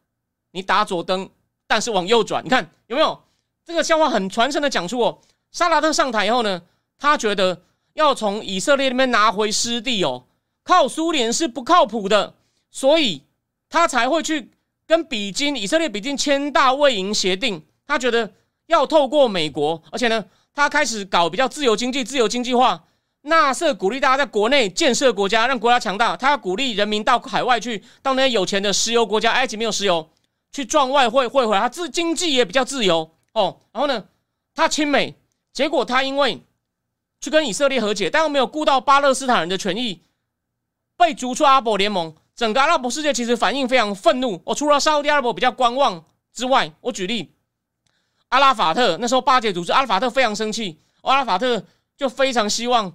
[0.51, 1.27] 你打左灯，
[1.65, 3.19] 但是往右转。”你看有没有
[3.65, 5.19] 这个笑话很传神的讲出哦？
[5.51, 6.61] 萨拉特上台以后呢，
[6.99, 10.27] 他觉得要从以色列那边拿回失地哦，
[10.63, 12.35] 靠苏联是不靠谱的，
[12.69, 13.23] 所以
[13.67, 14.51] 他才会去
[14.85, 17.65] 跟比金以色列比金签大卫营协定。
[17.87, 18.31] 他觉得。
[18.67, 22.83] 要透过美国，而且呢，他开始搞比较自由经济、自由经济化。
[23.25, 26.15] 纳瑟鼓励大家在国内建设国家，让国家强大。
[26.15, 30.07] 他要鼓励人民到海外去，到那些有钱的石油国家，埃及没有石油，
[30.51, 31.61] 去赚外汇汇回来。
[31.61, 33.59] 他自经济也比较自由哦。
[33.71, 34.05] 然后呢，
[34.53, 35.15] 他亲美，
[35.53, 36.43] 结果他因为
[37.19, 40.03] 去跟以色列和解，但又没有顾到巴勒斯坦人的权益，
[40.95, 42.15] 被逐出阿拉伯联盟。
[42.35, 44.39] 整个阿拉伯世界其实反应非常愤怒。
[44.45, 47.31] 哦，除了沙特阿拉伯比较观望之外，我举例。
[48.29, 51.63] 阿拉法特那时候巴结组织，阿拉法特非常生气，阿拉法特
[51.97, 52.93] 就非常希望，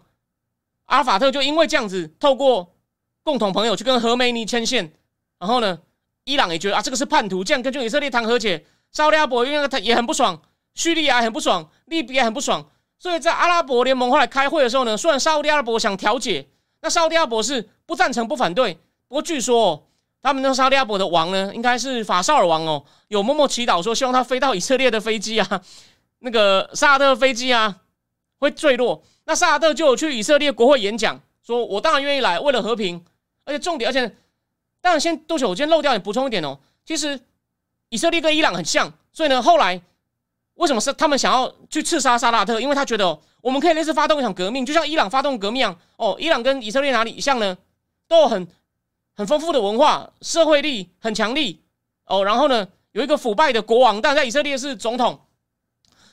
[0.91, 2.75] 阿法特就因为这样子，透过
[3.23, 4.93] 共同朋友去跟何梅尼牵线，
[5.39, 5.79] 然后呢，
[6.25, 10.41] 伊朗也觉得啊，这个是叛徒，这样跟就以色列谈和解，沙特阿拉伯因为他也很不爽，
[10.75, 16.49] 叙利亚很不爽，利比亚很不爽，所以在阿拉伯联盟后来开会的时候呢，虽然沙特阿拉伯想调解，
[16.83, 18.75] 那沙特阿拉伯是不赞成不反对，
[19.09, 19.83] 不过据说哦。
[20.23, 25.63] 他们那沙利阿伯的王呢，应该是法绍尔王哦，有默默祈祷说，希望他飞到以色列的飞机啊，
[26.19, 27.75] 那个沙特飞机啊
[28.39, 29.03] 会坠落。
[29.25, 33.05] 那沙特就有去以色列国会演讲，说我当然愿意来，为了和平。
[33.45, 34.07] 而且重点，而且
[34.81, 36.59] 当然先多久，我今天漏掉，你补充一点哦。
[36.85, 37.19] 其实
[37.89, 39.81] 以色列跟伊朗很像，所以呢，后来
[40.55, 42.61] 为什么是他们想要去刺杀萨拉特？
[42.61, 45.77] 因为他觉得我们可以类似发动一场革命，就像伊朗发动革命一样。
[45.97, 47.57] 哦，伊朗跟以色列哪里像呢？
[48.09, 48.47] 都有很。
[49.17, 51.63] 很丰富的文化，社会力很强力
[52.07, 52.25] 哦。
[52.25, 55.21] 然后呢，有一个腐败的国王，但在以色列是总统。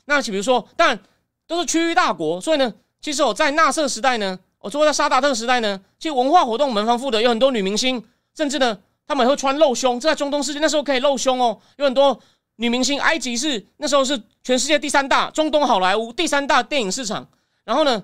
[0.04, 1.00] 那比如说，但
[1.46, 8.04] 都是区域大国，所以呢，其实我在纳瑟时代呢，我说在沙达特时代呢，其实文化活动蛮丰富的，有很多女明星，
[8.36, 10.00] 甚至呢，他们会穿露胸。
[10.00, 12.20] 这在中东世界那时候可以露胸哦，有很多
[12.58, 13.00] 女明星。
[13.00, 17.28] 埃及是那时候是全世界第三大中东好莱坞第三大电影市场。
[17.64, 18.04] 然后呢，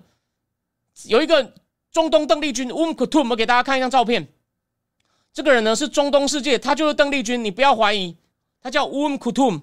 [1.06, 1.54] 有一个
[1.92, 4.28] 中东邓丽君，Wum Kutum，我给大家看一张照片。
[5.34, 8.16] 这个人呢是中东世界，他就是邓丽君，你不要怀疑，
[8.62, 9.62] 他叫 Wum Kutum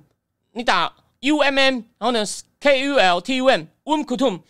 [0.53, 2.25] 你打 U M M，然后呢
[2.59, 4.41] K U L T U M，Wum Kutum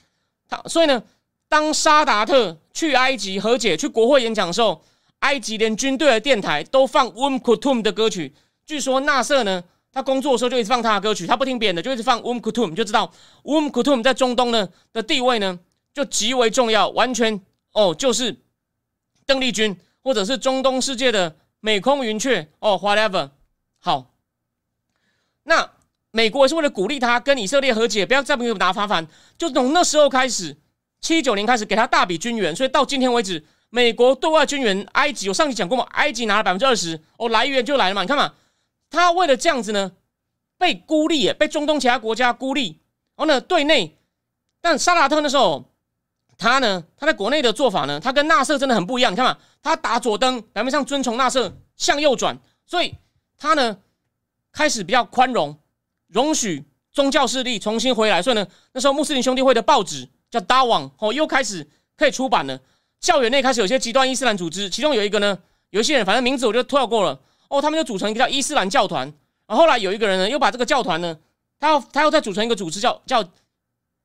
[0.50, 1.02] 他所以呢，
[1.48, 4.82] 当沙达特去埃及和解、去国会演讲的时候，
[5.20, 8.34] 埃及连军队的电台都放 w u m Kulthum 的歌曲。
[8.66, 13.10] 据说纳瑟呢，他工作的时候就一直放他的歌曲，他不听别人的，就一直放 w u m Kulthum，就知道
[13.44, 15.58] w u m Kulthum 在中东呢的地位呢
[15.94, 17.40] 就极为重要，完全
[17.72, 18.36] 哦就是
[19.24, 19.78] 邓丽君。
[20.02, 23.28] 或者是中东世界的美空云雀哦，whatever，
[23.78, 24.14] 好，
[25.42, 25.72] 那
[26.12, 29.07] 美国是为了鼓励他跟以色列和解，不要再给我拿麻烦，
[29.38, 30.57] 就从那时候开始，
[31.01, 38.33] 七九年开始给他大笔军援，所以到今天为止，美国对外军援埃及，我上期讲过嘛，埃及拿了百分之二十，哦，来源就来了嘛，你看嘛，
[38.90, 39.92] 他为了这样子呢，
[40.59, 42.81] 被孤立，被中东其他国家孤立，
[43.16, 43.96] 然后呢，对内，
[44.61, 45.66] 但沙拉特那时候。
[46.42, 46.83] 他呢？
[46.96, 48.01] 他在国内的做法呢？
[48.01, 49.12] 他跟纳瑟真的很不一样。
[49.12, 52.94] 你看嘛，他打左灯，表面上遵从纳瑟，向右转，所以
[53.37, 53.77] 他呢
[54.51, 55.59] 开始比较宽容，
[56.11, 58.23] 容许宗教势力重新回来。
[58.23, 62.61] 所以呢，那时候穆斯林兄弟会的报纸叫《达网》哦，又开始可以出版了。
[63.01, 65.38] 校园内开始有些极端伊斯兰组织，其中有一个呢，
[65.70, 67.18] 有一些人，反正名字我就跳过了。
[67.49, 69.07] 哦，他们就组成一个叫伊斯兰教团。
[69.46, 71.18] 然后后来有一个人呢，又把这个教团呢，
[71.59, 73.25] 他要他要再组成一个组织，叫叫。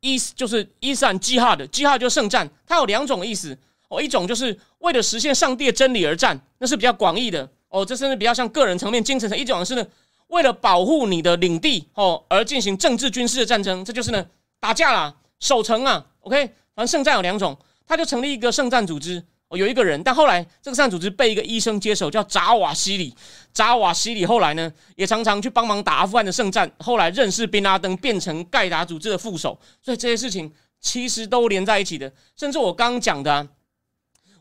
[0.02, 9.84] 伊斯就是伊斯兰基哈的基哈就是圣战，它有两种意思哦，一种就是为了实现上帝的真理而战，那是比较广义的哦，这甚至比较像个人层面、精神层；一种是呢，
[10.28, 14.26] 为了保护你的领地哦而进行政治军事的战争，这就是呢
[14.60, 19.24] 打架啦，守城啊，OK，反正圣战有两种，他就成立一个圣战组织。
[19.48, 23.14] 哦，有一个人，但后来这个圣战组织被一个医生接手，叫扎瓦西里。
[23.54, 26.70] 扎瓦西里后来呢，也常常去帮忙打阿富汗的圣战。
[26.80, 29.60] 后来认识宾拉登，变成盖达组织的副手。
[29.84, 32.12] 所以这些事情其实都连在一起的。
[32.36, 33.48] 甚至我刚讲的，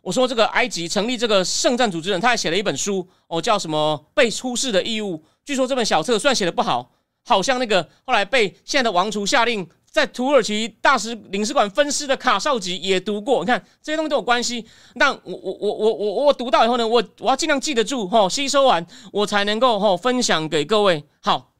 [0.00, 5.18] 我说这个埃及成立这个圣战组织人，他还写了一本书，哦，叫什么《被出世的义务》。
[5.44, 6.90] 据说这本小册虽然写的不好，
[7.24, 9.68] 好像那个后来被现在的王储下令。
[9.94, 14.66] 在土耳其大使领事馆分尸的卡绍吉也读过，你看这些东西都有关系。
[14.94, 21.04] 那我我我我我我读到以后呢，我我要尽量记得住哈，吸收完我才能够哈分享给各位。
[21.20, 21.52] 好，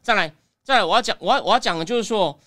[0.00, 0.32] 再来
[0.64, 2.40] 再来，我要讲我要我要讲的就是说，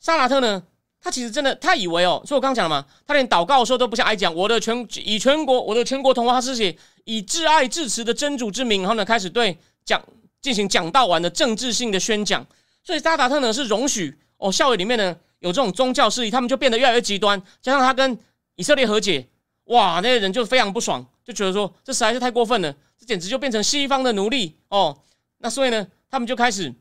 [0.00, 0.64] 萨拉特呢，
[1.00, 10.02] 他其实真的他以为哦，所以我刚刚讲了嘛，他连祷告的时候都不像爱讲我的全以全国我的全国同胞，他是写以挚爱至慈的真主之名，然后呢开始对讲
[10.40, 12.46] 进行讲道完的政治性的宣讲。
[12.82, 14.18] 所以萨达特呢是容许。
[14.38, 17.40] 哦，校园里面呢有这种宗教势力，他们就变得越来越极端。
[17.60, 18.18] 加上他跟
[18.56, 19.24] 以色列和解，
[19.66, 24.98] 哇，那些人就非常不爽，就觉得说这实在是太过分了，这简直就变成西方的奴隶哦。
[25.38, 26.74] 那所以呢，他们就开始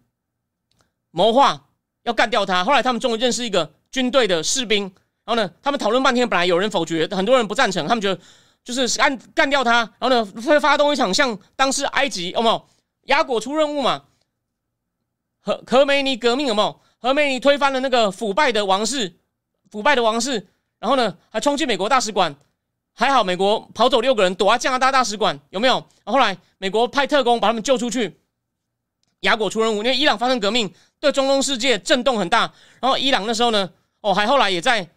[1.11, 1.67] 谋划
[2.01, 2.63] 要干掉他。
[2.63, 4.83] 后来他们终于认识一个军队的士兵，
[5.23, 8.19] 然后呢，他们讨论半天，本来有人否决，很多人不赞成，他们觉得
[8.63, 12.65] 就是干干掉他，然后呢会发动一场像当时埃及哦没有
[13.03, 14.03] 雅果出任务嘛？
[15.39, 16.79] 和和梅尼革命有没有？
[16.99, 19.15] 何梅尼推翻了那个腐败的王室，
[19.71, 22.35] 腐败的王室，然后呢，还冲进美国大使馆，
[22.93, 25.83] 还好美国跑走六个人，躲在加拿大大使馆，有没有？
[26.03, 28.19] 后来美国派特工把他们救出去，
[29.21, 32.53] 雅果出任务，因为伊朗发生革命，对中东世界震动很大。
[32.79, 34.87] 然后伊朗那时候呢，哦，还后来也在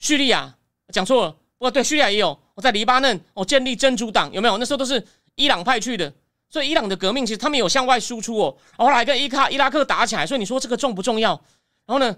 [0.00, 0.56] 叙利亚，
[0.88, 4.58] 讲错了，不过对叙利亚也有，我在黎巴嫩哦建立真主党，有没有？
[4.58, 6.12] 那时候都是伊朗派去的。
[6.50, 11.30] 所以伊朗的革命其实他们有向外输出哦，后来跟伊卡伊拉克打起来，所以你说这个重不重要？
[11.86, 12.16] 然后呢，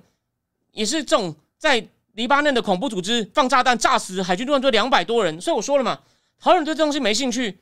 [0.73, 5.38] 也是这种在黎巴嫩的恐怖组织放炸弹炸死海军陆战队两百多人。
[5.38, 6.01] 所以我说了嘛，
[6.40, 7.59] 好多人对这东西没兴趣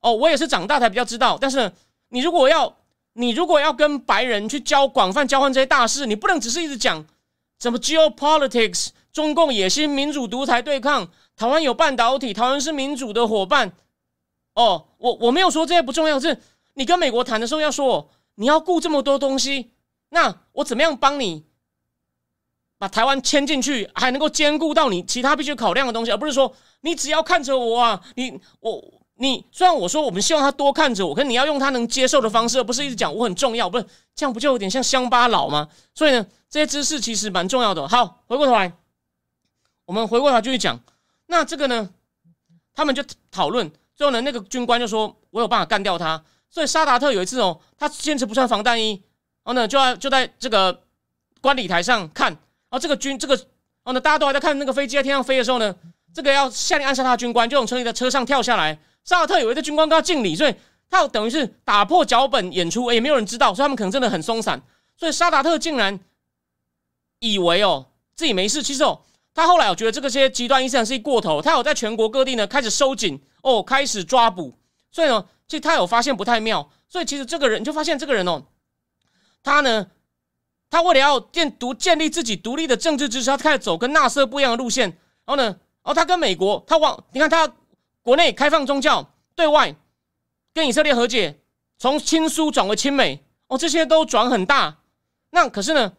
[0.00, 0.12] 哦。
[0.12, 1.38] 我也是长大才比较知道。
[1.40, 1.72] 但是，
[2.10, 2.76] 你如果要
[3.14, 7.02] 你如果要跟白人去交广泛交换这些大事，你不能只是一直讲
[7.58, 13.72] 什么 geopolitics、中共野心、民主独裁对抗、台湾有半导体、台湾是民主的伙伴。
[14.54, 16.38] 哦，我我没有说这些不重要，是
[16.74, 19.70] 你跟美国谈的时候要说，你要顾这么多东西，
[20.10, 21.44] 那我怎么样帮你
[22.76, 28.82] 把台湾牵进去，还能够兼顾到你其他必须考量的东西，而不是说你只要看着我啊，你我
[29.14, 35.68] 你虽然我说我们希望他多看着我，可你要用他能接受的方式，而不是一直讲我很重要，不是这样不就有点像乡巴佬吗？
[35.94, 37.88] 所以呢，这些知识其实蛮重要的。
[37.88, 38.72] 好，回过头来，
[39.86, 40.78] 我们回过头继续讲，
[41.26, 41.90] 那这个呢，
[42.74, 43.72] 他们就讨论。
[44.02, 49.00] 最后呢，那个军官就说：“我有办法干掉他。”所以沙达特有一次哦，他坚持不穿防弹衣，
[49.44, 50.82] 然后呢，就在就在这个
[51.40, 53.44] 观礼台上看，然后这个军这个，然
[53.84, 55.72] 后呢，大家都还在看那个飞机在天上飞的时候呢，
[56.12, 58.76] 这个要下令暗杀他的军官就从车里的车上跳下来。
[59.04, 60.52] 沙达特以为这军官跟他敬礼，所以
[60.90, 64.60] 他等于是打破脚本演出，也没有人知道，所以他们可能真的很松散。
[64.96, 66.00] 所以沙达特竟然
[67.20, 67.86] 以为哦
[68.16, 69.00] 自己没事，其实哦。
[69.34, 74.58] 他后来我觉得这个些极端伊斯兰是一过头，他有在全国各地呢开始收紧哦，开始抓捕，
[74.90, 78.44] 所以呢，其实他有发现不太妙，所以其实这个人就发现这个人哦，
[79.42, 79.86] 他呢，
[80.68, 84.88] 他为了要建独建立自己独立的政治支持，他开始走跟纳瑟不一样的路线，
[85.24, 87.50] 然后呢，然后他跟美国，他往你看他
[88.02, 89.74] 国内开放宗教，对外
[90.52, 91.40] 跟以色列和解，
[91.78, 94.80] 从亲苏转为亲美，哦，这些都转很大，
[95.30, 95.94] 那可是呢？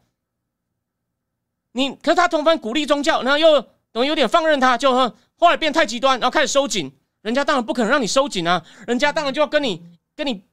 [1.73, 4.91] 你可是他同番鼓励宗教，然后又等于有点放任他，就
[5.35, 6.91] 后来变太极端，然后开始收紧。
[7.21, 9.81] 人家当然不可能让你收紧啊，人家当然就要跟你、
[10.15, 10.43] 跟你、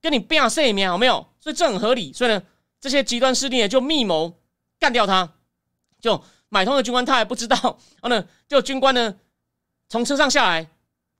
[0.00, 1.26] 跟你变色一面，有没有？
[1.38, 2.12] 所以这很合理。
[2.12, 2.42] 所以呢，
[2.80, 4.32] 这些极端势力也就密谋
[4.80, 5.32] 干掉他。
[6.00, 7.56] 就买通的军官他还不知道，
[8.02, 9.14] 然后呢，就军官呢
[9.88, 10.68] 从车上下来，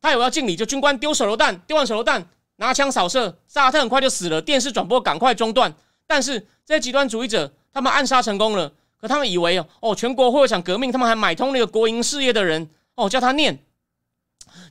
[0.00, 4.42] 他以为要敬礼，就军官丢手榴弹，丢完手榴弹拿枪扫射，萨拉特很快就死了。
[4.42, 5.72] 电视转播赶快中断。
[6.06, 8.72] 但是这些极端主义者他们暗杀成功了。
[9.00, 13.56] 可他们以为哦哦，全国会有场革命，他们还买通那个国营事业的人哦，叫他念，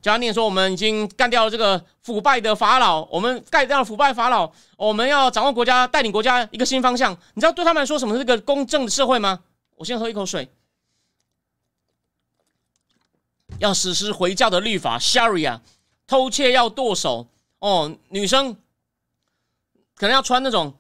[0.01, 7.13] 叫他念说，我们已经干掉了这个腐败的法老，我们干掉了腐败法老，我们要掌握国家，带领国家一个新方向。
[7.35, 9.39] 你知道对他们来说什么是个公正的社会吗？
[9.77, 10.49] 我先喝一口水。
[13.59, 15.61] 要实施回教的律法，Sharia，
[16.05, 17.27] 偷窃要剁手
[17.59, 18.53] 哦，女生
[19.95, 20.73] 可能要穿那种。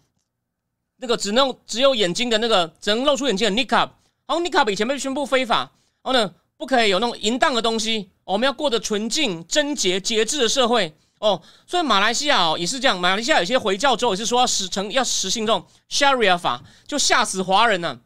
[0.97, 3.89] 那个只能只有眼睛的那个，只能露出眼睛的 niqab，
[4.25, 5.71] 然后 niqab 以前被宣布非法，
[6.03, 10.95] 然后呢，不可以有那种淫荡的东西，我们要过得纯净、贞洁、节制的社会。
[11.19, 17.99] 哦，所以马来西亚哦也是这样，马来西亚有些回教州也是说要实成要实行这种 Sharia 法，就吓死华人呢。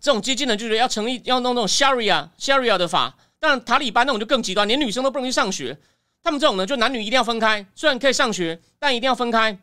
[0.00, 5.76] 这种激进的就是要成立要弄那种 Sharia Sharia 的法，但塔利班那种就更极端，连女生都不容去上学。
[6.22, 9.58] 他们这种呢，就男女一定要分开，虽然可以上学，但一定要分开。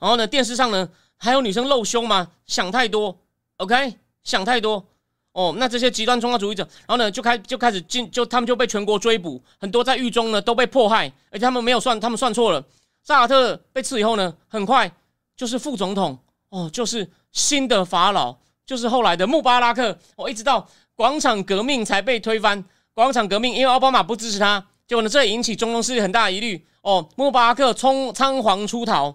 [0.00, 0.88] 然后呢，电视上呢
[1.18, 2.28] 还有女生露胸吗？
[2.46, 3.16] 想太多
[3.56, 4.84] ，OK，想太多。
[5.32, 12.64] 哦，那这些极端宗教主义者，然后呢，就开就开始进，就他们就被全国追捕，很多在狱中呢都被迫害，而且他们没有算，他们算错了。
[13.02, 14.90] 萨拉特被刺以后呢，很快
[15.36, 16.16] 就是副总统，
[16.50, 22.64] 哦，就是新的法老，就是后来的穆巴拉克，哦，一直到广场革命才被推翻。
[22.92, 26.64] 广场革命因为奥巴马不支持他，结果呢，这也引起中东世界很大的疑虑。
[26.82, 29.12] 哦，穆巴拉克冲仓皇出逃，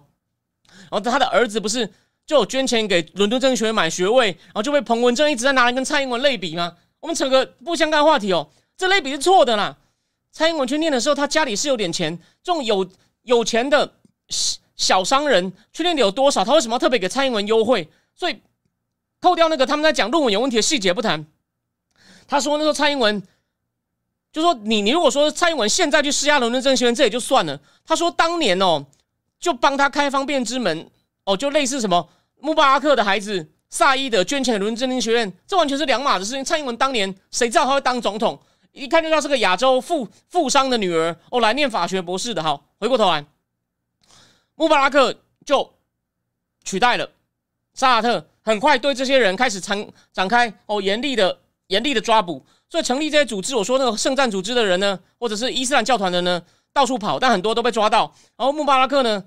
[0.82, 1.90] 然后他的儿子不是。
[2.26, 6.76] 就有捐钱给伦敦政治学院买学位，然后就被彭文正一直在拿来跟蔡英文类比吗？
[7.00, 9.76] 我们扯个不相干话题哦，这类比是错的啦。
[10.30, 12.88] 蔡英文去念的时候，他家里是有点钱，这种有
[13.22, 13.94] 有钱的
[14.76, 16.44] 小商人去念的有多少？
[16.44, 17.90] 他为什么要特别给蔡英文优惠？
[18.14, 18.40] 所以
[19.20, 21.26] 扣掉那个他们在讲论文有问题的细节不谈，
[22.28, 23.20] 他说那时候蔡英文
[24.32, 27.60] 就说你你如果说蔡英文现在去施压伦敦政学院，这也就算了。
[27.84, 28.86] 他说当年哦，
[29.40, 30.88] 就帮他开方便之门
[31.24, 32.08] 哦，就类似什么。
[32.38, 36.44] 穆巴拉克的孩子萨伊德捐钱伦敦政学院，这完全是两码的事情。
[36.44, 38.38] 蔡英文当年谁知道他会当总统？
[38.72, 42.42] 一看就知道是个亚洲富富商的女儿哦，来念法学博士的。
[42.42, 43.24] 好，回过头来，
[44.54, 45.14] 穆巴拉克
[45.44, 45.74] 就
[46.62, 47.10] 取代了
[47.74, 52.44] 萨拉特，很快对这些人开始展展开哦严厉的严厉的抓捕。
[52.68, 56.40] 所以成立这些组织，我说那个圣战组织的人呢，或者是伊斯兰教团的呢，
[56.72, 58.14] 到处跑，但很多都被抓到。
[58.36, 59.24] 然后穆巴拉克呢？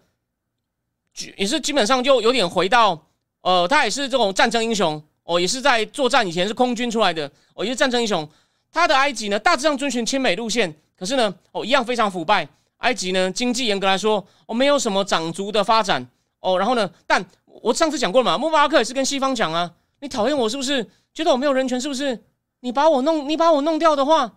[1.37, 3.05] 也是基本上就有点回到，
[3.41, 8.27] 呃，他也是这种战争英雄哦，也是在作战以前是空军出来的哦，也是战争英雄。
[8.71, 12.47] 他的埃及呢，大致上遵循亲美路线，可是呢，哦，一样非常腐败。
[12.77, 16.03] 埃及呢，经济严格来说，哦，没有什么长足的发展
[16.39, 16.57] 哦。
[16.57, 20.89] 然后呢，但我上次讲过了嘛，穆巴拉克也是跟西方讲啊，你讨厌我是不是？
[21.13, 22.23] 觉得我没有人权是不是？
[22.61, 24.33] 你把我弄，你把我弄掉的话，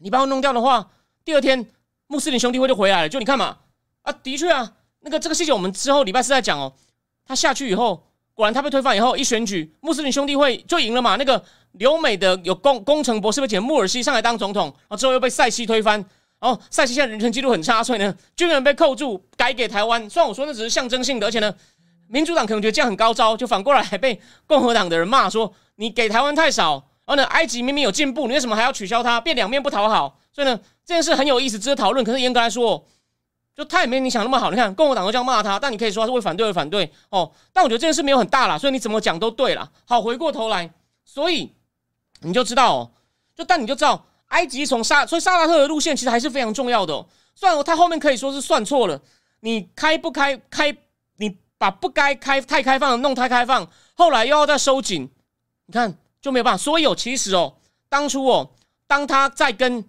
[0.00, 0.90] 你把我弄掉的话，
[1.24, 1.66] 第二天
[2.08, 3.08] 穆斯林兄弟会就回来了。
[3.08, 3.56] 就你看嘛，
[4.02, 4.72] 啊，的确啊。
[5.00, 6.72] 那个这个细节我们之后礼拜四再讲哦。
[7.24, 11.16] 他下去以后，果然他被推翻以后，一选举穆斯林兄弟会就赢了嘛。
[11.16, 11.42] 那个
[11.72, 16.04] 留美的有工工程博士被请穆尔西上来当总统，然后之后又被塞西推翻。
[16.38, 20.08] 哦塞西现在人权记录很差，所以呢军人被扣住，改给台湾。
[20.10, 21.52] 虽然我说那只是象征性的，而且呢
[22.08, 26.74] 民主党可能觉得这样很高招，就反过来还被共和党的人骂说你给台湾太少。
[27.06, 29.20] 然后呢埃及明明有进步，你为什么还要取消它？
[29.20, 30.18] 变两面不讨好。
[30.32, 32.02] 所以呢这件事很有意思，值得讨论。
[32.02, 32.86] 可是严格来说。
[33.56, 37.32] 就他也没你想那么好，你看共和党都这样骂他，但你可以说他是为反对而反对哦。
[37.54, 39.72] 但我觉得这件事没有很大啦，所以你怎么讲都对了。
[39.86, 40.70] 好，回过头来，
[41.06, 41.50] 所以
[42.20, 42.90] 你就知道哦，
[43.34, 46.92] 就但你就知道，埃及从沙，所以沙拉特的路线其实还是非常重要的。
[46.92, 47.06] 哦。
[47.34, 49.00] 虽然他后面可以说是算错了，
[49.40, 50.76] 你开不开开，
[51.16, 55.08] 你把不该开太开放的弄太开放，后来又要再收紧，
[55.64, 56.58] 你看就没有办法。
[56.58, 57.54] 所以有，其实哦，
[57.88, 58.50] 当初哦，
[58.86, 59.82] 当他在跟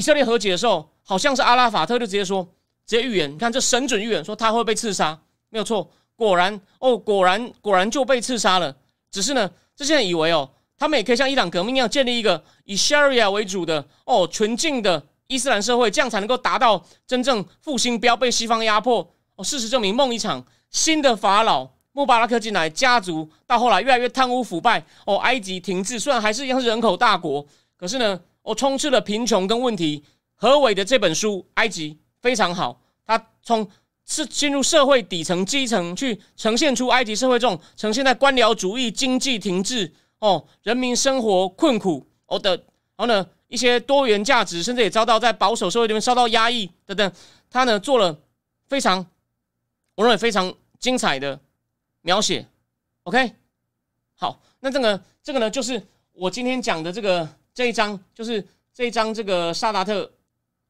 [0.00, 0.88] 以色列和解的时候。
[1.02, 2.44] 好像是阿拉法特就直接说，
[2.86, 8.76] 直接预言，你看这神准预言说他会被刺杀，没有错，果然哦，果然果然就被刺杀了。
[9.10, 10.48] 只是呢， 这些人以为哦，
[10.78, 19.12] 他们也可以像伊朗革命一样建立一个以 Sharia 为主的哦纯净的伊斯兰社会，这样才能够达到真正复兴，不要被西方压迫。
[19.34, 24.84] 哦，事实证明梦一场，新的法老穆巴拉克进来，家族到后来越来越贪污腐败。
[25.06, 27.44] 哦，埃及停滞，虽然还是一样是人口大国，
[27.76, 30.04] 可是呢，哦，充斥了贫穷跟问题。
[30.34, 33.68] 何伟的这本书《埃及》非常好，他从
[34.06, 42.56] 是进入社会底层基层去呈现出埃及社会这种呈现在官僚主义、经济停滞哦，人民生活困苦哦的，
[42.96, 47.12] 然后呢一些多元价值，甚至也遭到在保守社会里面受到压抑等等，
[47.50, 48.18] 他呢做了
[48.66, 49.04] 非常
[49.94, 51.38] 我认为非常精彩的
[52.00, 52.46] 描写。
[53.02, 53.34] OK，
[54.16, 60.10] 好，那这个这个呢就是我今天讲的这个这一章，就是这一章这个萨达特。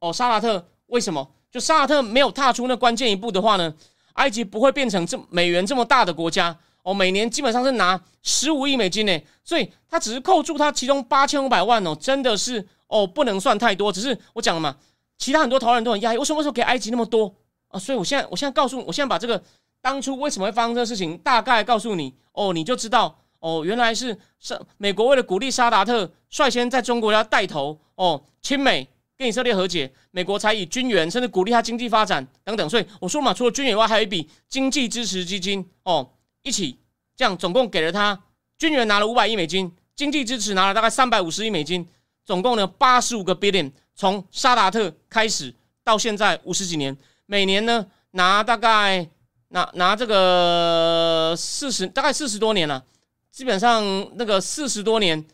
[0.01, 1.31] 哦，萨达特为什么？
[1.51, 3.75] 就萨达特没有踏出那关键一步的话呢？
[4.15, 13.93] 埃及不会变成这美元这么大的国家哦，每年基本上是拿十五亿美金呢，所以他只是扣住他其中八千五百万哦，真的是哦不能算太多。
[13.93, 14.77] 只是我讲了嘛，
[15.19, 17.35] 其他很多投人都很压抑，为什么为什么给埃及那么多
[17.69, 17.79] 啊？
[17.79, 19.43] 所以我现在我现在告诉我现在把这个
[19.81, 28.89] 当初为什么会发生这个事情大概告诉你哦，你就知道哦，原来是是美国为了鼓励沙达特率先在中国要带头哦亲美。
[29.17, 32.67] 跟以色列和解，美国才以军援，甚至鼓励他经济发展等等。
[32.71, 36.11] 所以我说嘛，除了军援外，还有一笔经济支持基金哦，
[36.43, 36.79] 一起
[37.15, 38.19] 这样总共给了他
[38.57, 41.87] 军援拿了五百亿美金，经济支持拿了大概三百五十亿美金，
[42.25, 49.07] 总共呢八十五个 billion，从沙达特开始到现在五十几年，每年呢拿大概
[49.49, 52.83] 拿拿这个四十大概四十多年了，
[53.31, 53.85] 基本上
[54.17, 55.25] 那个四十多年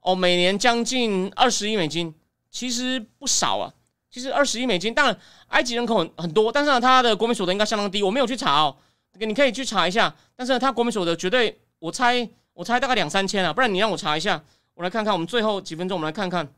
[0.00, 2.14] 哦，每年将近二十亿美金，
[2.50, 3.72] 其实不少啊。
[4.10, 5.16] 其实二十亿美金，当然
[5.48, 8.02] 埃及人口很很多，但是呢，他的国民所得应该相当低。
[8.02, 8.76] 我没有去查哦，
[9.14, 10.14] 你可以去查一下。
[10.34, 14.42] 但是呢，他国民所得绝对，我猜我猜大概两三千啊，不然你让我查一下，
[14.74, 15.12] 我来看看。
[15.12, 16.52] 我们最后几分钟，我们来看看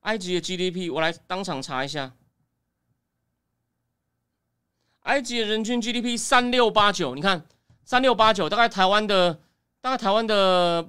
[0.00, 2.12] 埃及的 GDP，我来当场查一下。
[5.04, 7.46] 埃及的人均 GDP 三六八九，你看
[7.90, 9.36] 三六八九，大概台湾的
[9.80, 10.88] 大概台湾的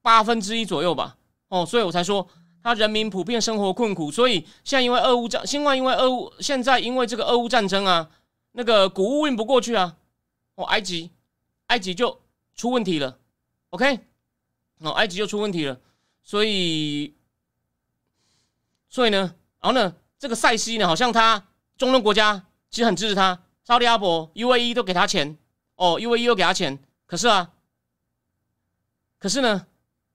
[0.00, 1.18] 八分之一左右吧。
[1.48, 2.26] 哦，所以我才说。
[2.62, 8.10] 他人民普遍生活困苦，所以现在因为俄乌战，现在因为俄乌，现在因为这个俄乌战争啊，
[8.52, 9.96] 那个谷物运不过去啊，
[10.56, 11.12] 哦，埃及，
[11.66, 12.22] 埃及就
[12.56, 13.18] 出问题了
[13.70, 14.00] ，OK，
[14.80, 15.78] 哦，埃及就出问题了，
[16.24, 17.14] 所以，
[18.88, 21.46] 所以呢，然后呢，这个塞西呢，好像他
[21.76, 25.38] 中东国家其实很支持他，沙特阿伯、UAE 都给他钱，
[25.76, 27.50] 哦，UAE 又给他钱，可是啊，
[29.18, 29.66] 可是呢，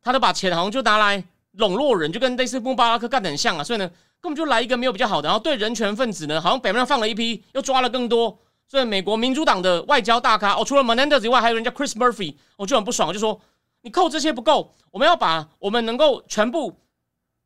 [0.02, 1.24] 他都把钱好像就拿来。
[1.56, 3.86] 笼络人就跟类似穆巴拉克干的很像啊，所以呢，
[4.22, 8.40] 根本就来一个没有比较好的，然后对人权分子呢，好像表面上放了一批，又抓了更多。
[8.70, 13.38] 所以美国民主党的外交大咖哦，除了 Menendez 以外，还有人家 Chris Murphy，我就很不爽，就说
[13.82, 16.74] 你扣这些不够，我们要把我们能够全部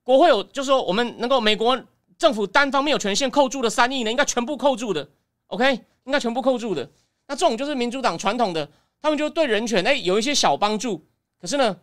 [0.04, 1.76] 国会有，就是说我们能够美国
[2.20, 5.10] 政府单方面有权限扣住的三亿呢，应该全部扣住的
[5.48, 6.88] ，OK，应该全部扣住的。
[7.28, 8.70] 那这种就是民主党传统的，
[9.02, 11.06] 他们就对人权哎有一些小帮助，
[11.40, 11.78] 可是呢。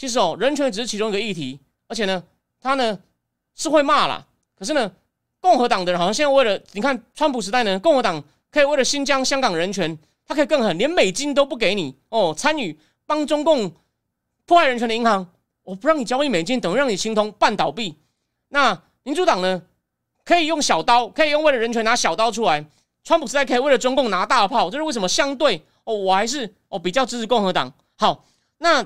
[0.00, 1.58] 其实哦，人权只是其中一个议题，
[1.88, 2.22] 而且呢，
[2.60, 2.96] 他呢
[3.56, 4.24] 是会骂啦。
[4.56, 4.92] 可是呢，
[5.40, 12.32] 共和党的人好像现在为了你看，川普时代呢，共和党可以为了新疆、香港人权，他可以更狠，连美金都不给你哦。
[12.32, 13.72] 参与帮中共
[14.46, 15.26] 破坏人权的银行，
[15.64, 17.96] 我不让你交易美金，等于让你清通半倒闭。
[18.50, 19.60] 那民主党呢，
[20.24, 22.64] 可以用小刀，可以用为了人权拿小刀出来。
[23.08, 25.08] 川普时代可以为了中共拿大炮，这是为什么？
[25.08, 27.72] 相对哦，我还是哦比较支持共和党。
[27.96, 28.26] 好，
[28.58, 28.84] 那。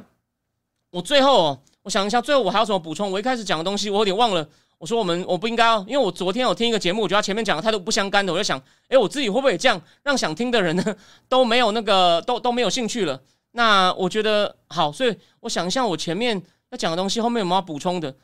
[0.90, 3.10] 我最后哦，我想一下，最后我还有什么补充？
[3.10, 4.46] 我一开始讲的东西，我有点忘了。
[4.76, 10.94] 我说我们我不应该，因为我昨天有听一个节目，我觉得前面讲的态度不相干的，我就想，哎，我自己会不会也这样让想听的人呢
[11.30, 13.18] 都没有那个都都没有兴趣了？
[13.52, 18.14] 那我觉得好，所以我想一下，我前面要讲的东西后面有没有补充的？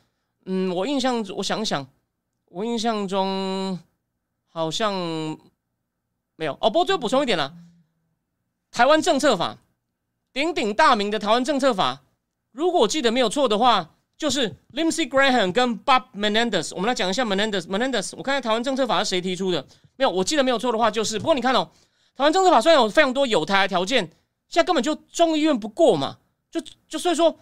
[0.45, 1.83] 嗯，我印象，我想想，
[2.49, 3.79] 我印象中
[4.47, 4.93] 好像
[6.39, 6.69] 没有哦。
[6.69, 7.51] 不过最后补充一点啦，
[8.71, 9.57] 台湾政策法
[10.31, 12.01] 鼎鼎大名的台湾政策法。
[12.53, 16.71] 如果我记得没有错的话，就是 Lindsey Graham 跟 Bob Menendez。
[16.73, 17.63] 我们来讲一下 Menendez。
[17.63, 19.65] Menendez，我看看台湾政策法是谁提出的？
[19.97, 21.19] 没有，我记得没有错的话，就是。
[21.19, 21.69] 不过你看哦，
[22.15, 24.05] 台湾政策法虽然有非常多有台的条件，
[24.47, 26.17] 现在根本就众议院不过嘛，
[26.49, 27.37] 就就所以说，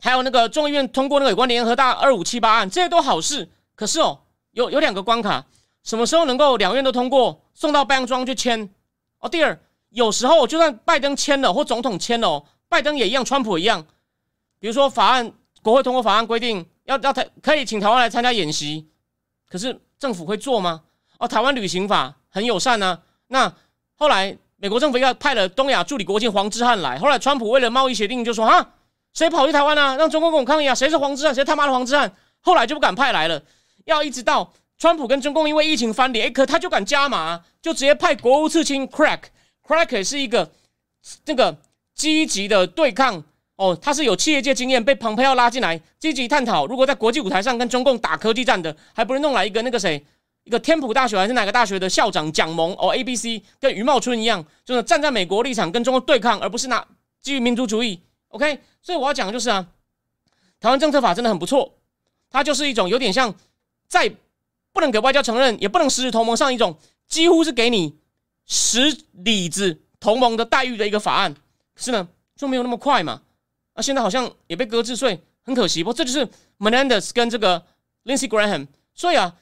[0.00, 3.48] 还有那个众议院通过那个有关联合大二五七八案，这些都好事。
[3.74, 4.20] 可是哦，
[4.50, 5.46] 有有两个关卡，
[5.84, 8.68] 什么时候能够两院都通过，送到拜登庄去签？
[9.20, 9.56] 哦，第二，
[9.90, 13.86] 有时候就算拜登签了或总统签了，拜登也一样，川普一样。
[14.58, 15.30] 比如说，法案
[15.62, 18.88] 国会通过法案规定要要台可以请台湾来参加演习，
[19.48, 20.82] 可是政府会做吗？
[21.18, 22.98] 哦，台湾旅行法很友善呢。
[23.28, 23.52] 那
[23.94, 28.74] 后来美国政府要派了东亚助理国庆黄之汉来，后来川普为了贸易协定就说啊，
[29.12, 29.96] 谁跑去台湾呢？
[29.98, 30.74] 让中共跟我抗议啊！
[30.74, 31.34] 谁是黄之汉？
[31.34, 32.10] 谁他妈的黄之汉？
[32.40, 33.42] 后来就不敢派来了。
[33.84, 40.50] 要一直到川普跟中共因为疫情翻脸，哎，可他就敢加码，就直接派国务次卿 Crack，Crack 是一个
[41.26, 41.56] 那个
[41.94, 43.24] 积极的对抗。
[43.56, 50.04] 哦，他是有企业界经验，被蓬佩奥拉进来，积极探讨如果在国际舞台上跟中共打科技战的，还不是弄来一个那个谁，
[50.42, 56.84] 一个天普大学还是哪个大学的校长蒋蒙哦，A B C 跟余茂春一样，就是站在美国立场跟中国对抗，而不是拿
[57.22, 58.00] 基于民族主义。
[58.30, 59.64] OK，所以我要讲的就是啊，
[60.58, 61.72] 台湾政策法真的很不错，
[62.28, 63.32] 它就是一种有点像
[63.86, 64.12] 在
[64.74, 67.96] 不能给外交承认，也不能实质同盟上一种几乎是给你
[68.44, 71.34] 实里子同盟的待遇的一个法案，
[71.76, 72.06] 是呢
[72.36, 73.22] 就没有那么快嘛。
[73.72, 75.82] 啊，现在好像也被搁置，所以很可惜。
[75.82, 77.64] 不过这就是 Menendez 跟这个
[78.04, 79.34] Lindsey Graham，所以啊，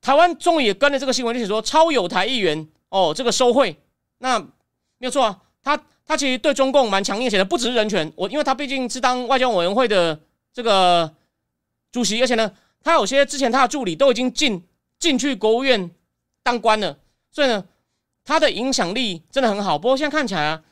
[0.00, 3.80] 台湾终于也跟着这个新闻，就写说超有台议员哦，这个收贿，
[4.18, 5.40] 那没有错啊。
[5.62, 10.18] 他他其实对中共蛮强硬，写的不只是人权，我因为他毕竟是当外交委员会的
[10.52, 11.12] 这个
[11.92, 12.52] 主席，而且呢，
[12.82, 14.62] 他有些之前他的助理都已经进
[14.98, 15.90] 进去国务院
[16.42, 16.98] 当官了，
[17.30, 17.64] 所以呢，
[18.24, 19.78] 他的影响力真的很好。
[19.78, 20.62] 不过现在看起来啊，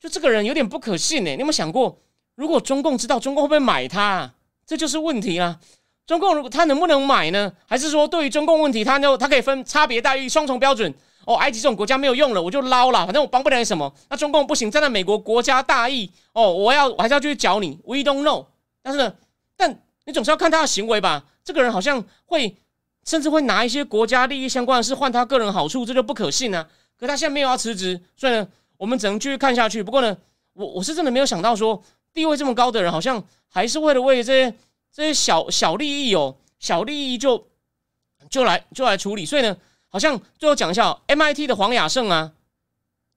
[0.00, 1.30] 就这个人有点不可信呢。
[1.30, 1.98] 你有没有想过？
[2.34, 4.32] 如果中共知道，中共会不会买它？
[4.66, 5.58] 这就是问题啦。
[6.06, 7.52] 中共如果他能不能买呢？
[7.66, 10.92] 还是说对于中共问题，他就他可以分差别待遇、双重标准？
[11.24, 13.92] 哦，埃及这种国家没有用了，我就捞了，反正我帮不了你什么。
[14.08, 17.78] 那中共不行，站在美国国家大义，哦，我要我还是要继续剿你。
[17.84, 18.46] We don't know。
[18.82, 19.14] 但是呢，
[19.56, 21.24] 但你总是要看他的行为吧。
[21.46, 22.56] 这个人好像会
[23.04, 26.68] 甚至会拿一些国家利益相关的事换他个人好处，这就不可信啊。
[26.98, 29.80] 可他现在没有要辞职，所以呢，我们只能继续看下去。
[29.80, 30.16] 不过呢，
[30.54, 31.80] 我我是真的没有想到说
[32.12, 34.56] 地位这么高的人，好像还是为了为这些
[34.90, 37.46] 这些小小利益哦，小利益就
[38.28, 39.24] 就来就来处理。
[39.24, 39.56] 所以呢，
[39.88, 42.32] 好像最后讲一下 MIT 的黄雅胜啊，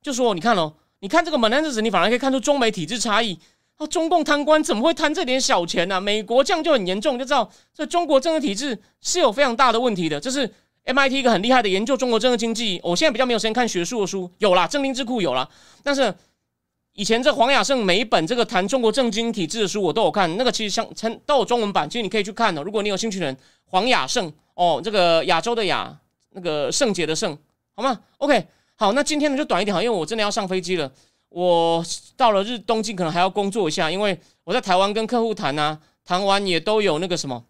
[0.03, 3.39] 就说你看哦，你看这个门 e 子，你反而可以看出中美体制差异。
[3.79, 5.99] 哦，中共贪官怎么会贪这点小钱呢？
[5.99, 10.19] 美国这样就很严重，就知道这中国政治体制是有非常大的问题的。
[10.19, 10.53] 这是。
[10.85, 15.47] MIT 一个很厉害的研究中国政治经济，我现在比较没有时间看学术的书，有啦，政经智库有啦。
[15.83, 16.11] 但是
[16.93, 22.63] 以前这黄雅胜每一本这个谈中国政经体制的书我都有看，那个其实像都有中文版，其实你可以去看的。
[22.63, 25.95] 如果你有兴趣的人，黄雅胜哦，这个亚洲的亚，
[26.31, 27.37] 那个圣洁的圣，
[27.75, 30.91] 好吗？OK，好，那今天呢就短一点好，因为我真的要上飞机了，
[31.29, 31.83] 我
[32.17, 37.43] 到了日东京可能还要工作一下，因为我在台湾跟客户谈啊，谈完也都有那个什么。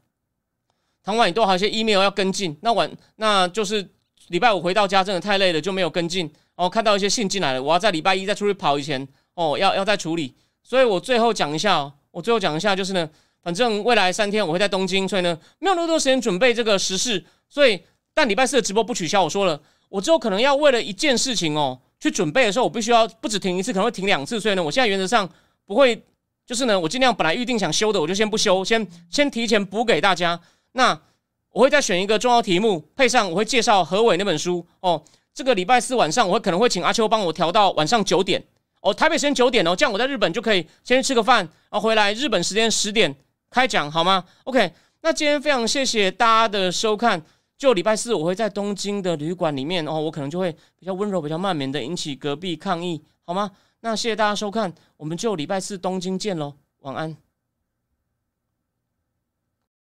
[1.01, 3.89] 谈完你都还有些 email 要跟进，那晚那就是
[4.27, 6.29] 礼拜五回到家真的太累了，就没有跟进。
[6.55, 10.35] 哦，看到一些信进来了，我要在礼拜一再出去跑以前，哦，要要再处理。
[10.61, 13.09] 所以我最后讲一下，我最后讲一下就是呢，
[13.41, 17.23] 反正未来三天我会在东京，所以呢没有那么多时间准备这个时事。
[17.47, 17.81] 所以
[18.13, 24.39] 但礼拜四的直播不取消，我说了，我之后可能要为了一件事情哦去准备的时候，我必须要不止停一次，可能会停两次。
[24.39, 25.29] 所以呢，我现在原则上
[25.65, 26.01] 不会，
[26.45, 30.39] 就是呢，我尽量本来预定想修的，我就先不修，先先提前补给大家。
[30.71, 30.99] 那
[31.51, 35.03] 我会再选一个重要题目，配上我会介绍何伟那本书哦。
[35.33, 38.43] 这个礼拜四晚上，我会可能会请阿秋帮我调到晚上九点
[38.81, 41.37] 哦，台北时间九点哦，这样我在日本就可以先去吃个饭，
[41.69, 43.13] 然后回来日本时间十点
[43.49, 44.71] 开讲好吗？OK，
[45.01, 47.21] 那今天非常谢谢大家的收看。
[47.59, 50.49] 就礼拜四我会在东京的旅馆里面哦，我可能就会
[50.79, 53.51] 比较温柔、比较慢绵的引起隔壁抗议好吗？
[53.81, 57.28] 那谢谢大家收看，我们就礼拜四东京见喽，晚安。